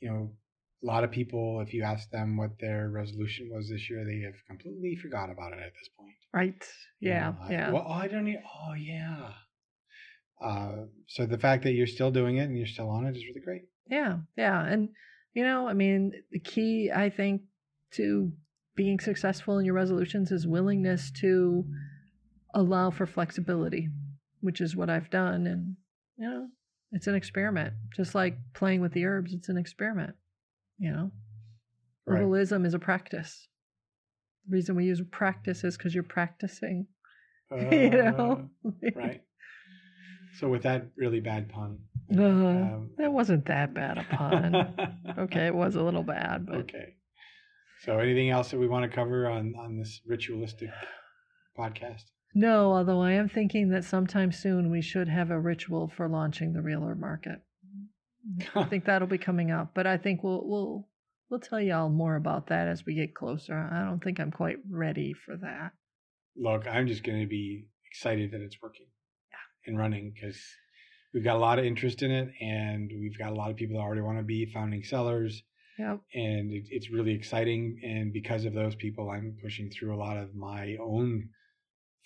you 0.00 0.10
know, 0.10 0.32
a 0.82 0.86
lot 0.86 1.02
of 1.04 1.10
people, 1.10 1.60
if 1.60 1.74
you 1.74 1.82
ask 1.82 2.08
them 2.10 2.36
what 2.36 2.52
their 2.60 2.88
resolution 2.90 3.50
was 3.52 3.68
this 3.68 3.90
year, 3.90 4.04
they 4.04 4.20
have 4.24 4.34
completely 4.46 4.96
forgot 4.96 5.30
about 5.30 5.52
it 5.52 5.58
at 5.58 5.72
this 5.74 5.88
point. 5.98 6.14
Right. 6.32 6.64
You 7.00 7.10
Yeah. 7.10 7.30
know, 7.30 7.36
I- 7.40 7.52
yeah. 7.52 7.70
well, 7.72 7.88
I 7.88 8.06
don't 8.08 8.24
need. 8.24 8.38
Oh, 8.44 8.74
yeah. 8.74 9.32
Uh, 10.40 10.84
so 11.08 11.26
the 11.26 11.38
fact 11.38 11.64
that 11.64 11.72
you're 11.72 11.86
still 11.86 12.12
doing 12.12 12.36
it 12.36 12.42
and 12.44 12.56
you're 12.56 12.66
still 12.66 12.88
on 12.88 13.06
it 13.06 13.16
is 13.16 13.24
really 13.26 13.40
great. 13.40 13.62
Yeah, 13.90 14.18
yeah. 14.36 14.64
And, 14.64 14.90
you 15.34 15.42
know, 15.42 15.66
I 15.68 15.72
mean, 15.72 16.12
the 16.30 16.38
key, 16.38 16.92
I 16.94 17.10
think, 17.10 17.42
to 17.92 18.32
being 18.76 19.00
successful 19.00 19.58
in 19.58 19.64
your 19.64 19.74
resolutions 19.74 20.30
is 20.30 20.46
willingness 20.46 21.10
to 21.22 21.64
allow 22.54 22.90
for 22.90 23.06
flexibility, 23.06 23.88
which 24.40 24.60
is 24.60 24.76
what 24.76 24.88
I've 24.90 25.10
done. 25.10 25.46
And, 25.48 25.76
you 26.16 26.30
know, 26.30 26.48
it's 26.92 27.08
an 27.08 27.16
experiment. 27.16 27.74
Just 27.96 28.14
like 28.14 28.36
playing 28.54 28.80
with 28.80 28.92
the 28.92 29.06
herbs, 29.06 29.34
it's 29.34 29.48
an 29.48 29.56
experiment. 29.56 30.14
You 30.78 30.92
know, 30.92 31.10
Right. 32.06 32.40
is 32.40 32.74
a 32.74 32.78
practice. 32.78 33.48
The 34.46 34.56
reason 34.56 34.76
we 34.76 34.86
use 34.86 35.02
practice 35.10 35.64
is 35.64 35.76
because 35.76 35.94
you're 35.94 36.04
practicing, 36.04 36.86
you 37.50 37.90
know? 37.90 38.48
Uh, 38.64 38.70
right. 38.94 39.22
So 40.38 40.48
with 40.48 40.62
that 40.62 40.86
really 40.96 41.20
bad 41.20 41.48
pun. 41.48 41.80
Uh, 42.16 42.22
um, 42.22 42.90
that 42.96 43.12
wasn't 43.12 43.44
that 43.46 43.74
bad 43.74 43.98
a 43.98 44.04
pun. 44.04 44.74
okay, 45.18 45.46
it 45.46 45.54
was 45.54 45.74
a 45.74 45.82
little 45.82 46.04
bad, 46.04 46.46
but 46.46 46.56
Okay. 46.56 46.94
So 47.84 47.98
anything 47.98 48.30
else 48.30 48.50
that 48.50 48.58
we 48.58 48.66
want 48.66 48.90
to 48.90 48.94
cover 48.94 49.28
on 49.28 49.54
on 49.56 49.76
this 49.78 50.00
ritualistic 50.06 50.70
podcast? 51.56 52.04
No, 52.34 52.72
although 52.72 53.02
I 53.02 53.12
am 53.12 53.28
thinking 53.28 53.70
that 53.70 53.84
sometime 53.84 54.32
soon 54.32 54.70
we 54.70 54.80
should 54.82 55.08
have 55.08 55.30
a 55.30 55.40
ritual 55.40 55.88
for 55.88 56.08
launching 56.08 56.52
the 56.52 56.62
realer 56.62 56.94
market. 56.94 57.42
I 58.54 58.64
think 58.70 58.84
that'll 58.84 59.08
be 59.08 59.18
coming 59.18 59.50
up, 59.50 59.72
but 59.74 59.86
I 59.86 59.96
think 59.96 60.22
we'll 60.22 60.42
we'll 60.46 60.88
we'll 61.30 61.40
tell 61.40 61.60
y'all 61.60 61.88
more 61.88 62.16
about 62.16 62.48
that 62.48 62.68
as 62.68 62.84
we 62.86 62.94
get 62.94 63.14
closer. 63.14 63.68
I 63.72 63.84
don't 63.84 64.02
think 64.02 64.18
I'm 64.20 64.30
quite 64.30 64.58
ready 64.70 65.12
for 65.12 65.36
that. 65.36 65.72
Look, 66.36 66.66
I'm 66.66 66.86
just 66.86 67.02
going 67.04 67.20
to 67.20 67.26
be 67.26 67.66
excited 67.90 68.30
that 68.32 68.40
it's 68.40 68.56
working 68.62 68.86
and 69.66 69.76
running 69.78 70.12
because 70.14 70.40
we've 71.12 71.24
got 71.24 71.36
a 71.36 71.40
lot 71.40 71.58
of 71.58 71.64
interest 71.64 72.02
in 72.02 72.10
it, 72.10 72.30
and 72.40 72.90
we've 73.00 73.18
got 73.18 73.32
a 73.32 73.34
lot 73.34 73.50
of 73.50 73.56
people 73.56 73.76
that 73.76 73.82
already 73.82 74.02
want 74.02 74.18
to 74.18 74.24
be 74.24 74.46
founding 74.52 74.82
sellers, 74.84 75.42
Yep. 75.78 76.00
and 76.14 76.52
it, 76.52 76.64
it's 76.70 76.90
really 76.90 77.12
exciting. 77.12 77.80
And 77.84 78.12
because 78.12 78.44
of 78.44 78.52
those 78.54 78.74
people, 78.74 79.10
I'm 79.10 79.36
pushing 79.42 79.70
through 79.70 79.94
a 79.94 79.98
lot 79.98 80.16
of 80.16 80.34
my 80.34 80.76
own 80.80 81.28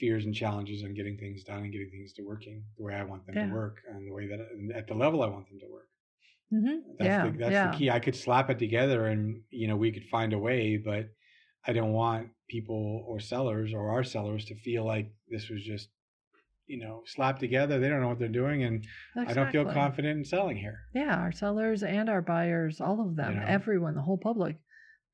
fears 0.00 0.24
and 0.24 0.34
challenges 0.34 0.82
on 0.82 0.94
getting 0.94 1.16
things 1.16 1.44
done 1.44 1.62
and 1.62 1.72
getting 1.72 1.90
things 1.90 2.12
to 2.14 2.22
working 2.22 2.64
the 2.76 2.84
way 2.84 2.94
I 2.94 3.04
want 3.04 3.24
them 3.26 3.36
Yeah. 3.36 3.46
to 3.46 3.52
work 3.52 3.76
and 3.88 4.06
the 4.08 4.12
way 4.12 4.26
that 4.26 4.40
at 4.76 4.86
the 4.88 4.94
level 4.94 5.22
I 5.22 5.26
want 5.28 5.48
them 5.48 5.58
to 5.60 5.66
work. 5.70 5.86
Hmm 6.52 6.78
That's 6.98 7.08
Yeah. 7.08 7.30
the, 7.30 7.38
that's 7.38 7.52
yeah. 7.52 7.70
the 7.70 7.76
key. 7.78 7.90
I 7.90 7.98
could 8.00 8.14
slap 8.14 8.50
it 8.50 8.58
together 8.58 9.06
and 9.06 9.42
you 9.50 9.66
know 9.68 9.76
we 9.76 9.90
could 9.92 10.04
find 10.04 10.32
a 10.32 10.38
way, 10.38 10.76
but 10.76 11.06
I 11.66 11.72
don't 11.72 11.92
want 11.92 12.28
people 12.48 13.04
or 13.08 13.18
sellers 13.20 13.72
or 13.72 13.90
our 13.90 14.04
sellers 14.04 14.44
to 14.46 14.54
feel 14.54 14.84
like 14.84 15.10
this 15.28 15.48
was 15.48 15.62
just 15.64 15.88
you 16.66 16.78
know 16.78 17.02
slapped 17.06 17.40
together. 17.40 17.78
They 17.80 17.88
don't 17.88 18.00
know 18.02 18.08
what 18.08 18.18
they're 18.18 18.28
doing, 18.42 18.64
and 18.64 18.86
I 19.16 19.32
don't 19.34 19.50
feel 19.50 19.64
confident 19.64 20.18
in 20.18 20.24
selling 20.24 20.56
here. 20.58 20.78
Yeah, 20.94 21.16
our 21.16 21.32
sellers 21.32 21.82
and 21.82 22.08
our 22.10 22.22
buyers, 22.22 22.80
all 22.80 23.00
of 23.00 23.16
them, 23.16 23.34
You 23.34 23.40
know. 23.40 23.46
everyone, 23.46 23.94
the 23.94 24.02
whole 24.02 24.18
public, 24.18 24.56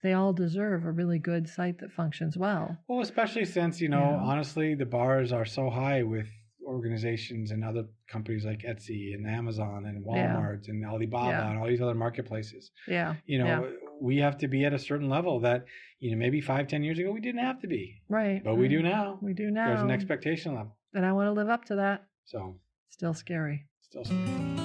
they 0.02 0.12
all 0.12 0.32
deserve 0.32 0.84
a 0.84 0.90
really 0.92 1.18
good 1.18 1.48
site 1.48 1.78
that 1.78 1.92
functions 1.92 2.36
well. 2.36 2.76
Well, 2.88 3.00
especially 3.00 3.44
since 3.44 3.80
you 3.80 3.88
know 3.88 4.10
Yeah. 4.10 4.30
honestly 4.30 4.74
the 4.74 4.86
bars 4.86 5.32
are 5.32 5.46
so 5.46 5.70
high 5.70 6.02
with 6.02 6.28
organizations 6.68 7.50
and 7.50 7.64
other 7.64 7.84
companies 8.08 8.44
like 8.44 8.60
Etsy 8.60 9.14
and 9.14 9.26
Amazon 9.26 9.86
and 9.86 10.04
Yeah. 10.04 10.36
Walmart 10.36 10.68
and 10.68 10.84
Alibaba 10.84 11.28
Yeah. 11.30 11.50
and 11.50 11.58
all 11.58 11.66
these 11.66 11.80
other 11.80 11.94
marketplaces. 11.94 12.70
Yeah. 12.86 13.14
You 13.26 13.38
know, 13.38 13.46
Yeah. 13.46 13.70
we 14.00 14.18
have 14.18 14.36
to 14.38 14.48
be 14.48 14.64
at 14.64 14.72
a 14.74 14.78
certain 14.78 15.08
level 15.08 15.40
that 15.40 15.64
you 15.98 16.10
know 16.12 16.16
maybe 16.16 16.40
five 16.40 16.68
ten 16.68 16.82
years 16.84 16.98
ago 16.98 17.10
we 17.10 17.20
didn't 17.20 17.40
have 17.40 17.60
to 17.60 17.66
be, 17.66 18.02
Right. 18.08 18.42
but 18.44 18.54
we 18.56 18.68
do 18.68 18.78
mm-hmm. 18.78 18.88
now. 18.88 19.18
We 19.22 19.32
do 19.34 19.50
now. 19.50 19.68
There's 19.68 19.82
an 19.82 19.90
expectation 19.90 20.54
level. 20.54 20.76
And 20.94 21.04
I 21.04 21.12
want 21.12 21.26
to 21.28 21.32
live 21.32 21.48
up 21.48 21.64
to 21.66 21.76
that. 21.76 22.06
So 22.24 22.60
Still 22.90 23.14
scary. 23.14 23.66
still. 23.80 24.04
Scary. 24.04 24.56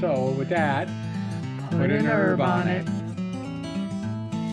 So 0.00 0.30
with 0.38 0.48
that, 0.48 0.88
Put, 1.70 1.90
an 1.90 2.06
herb 2.06 2.40
on 2.40 2.68
it. 2.68 3.01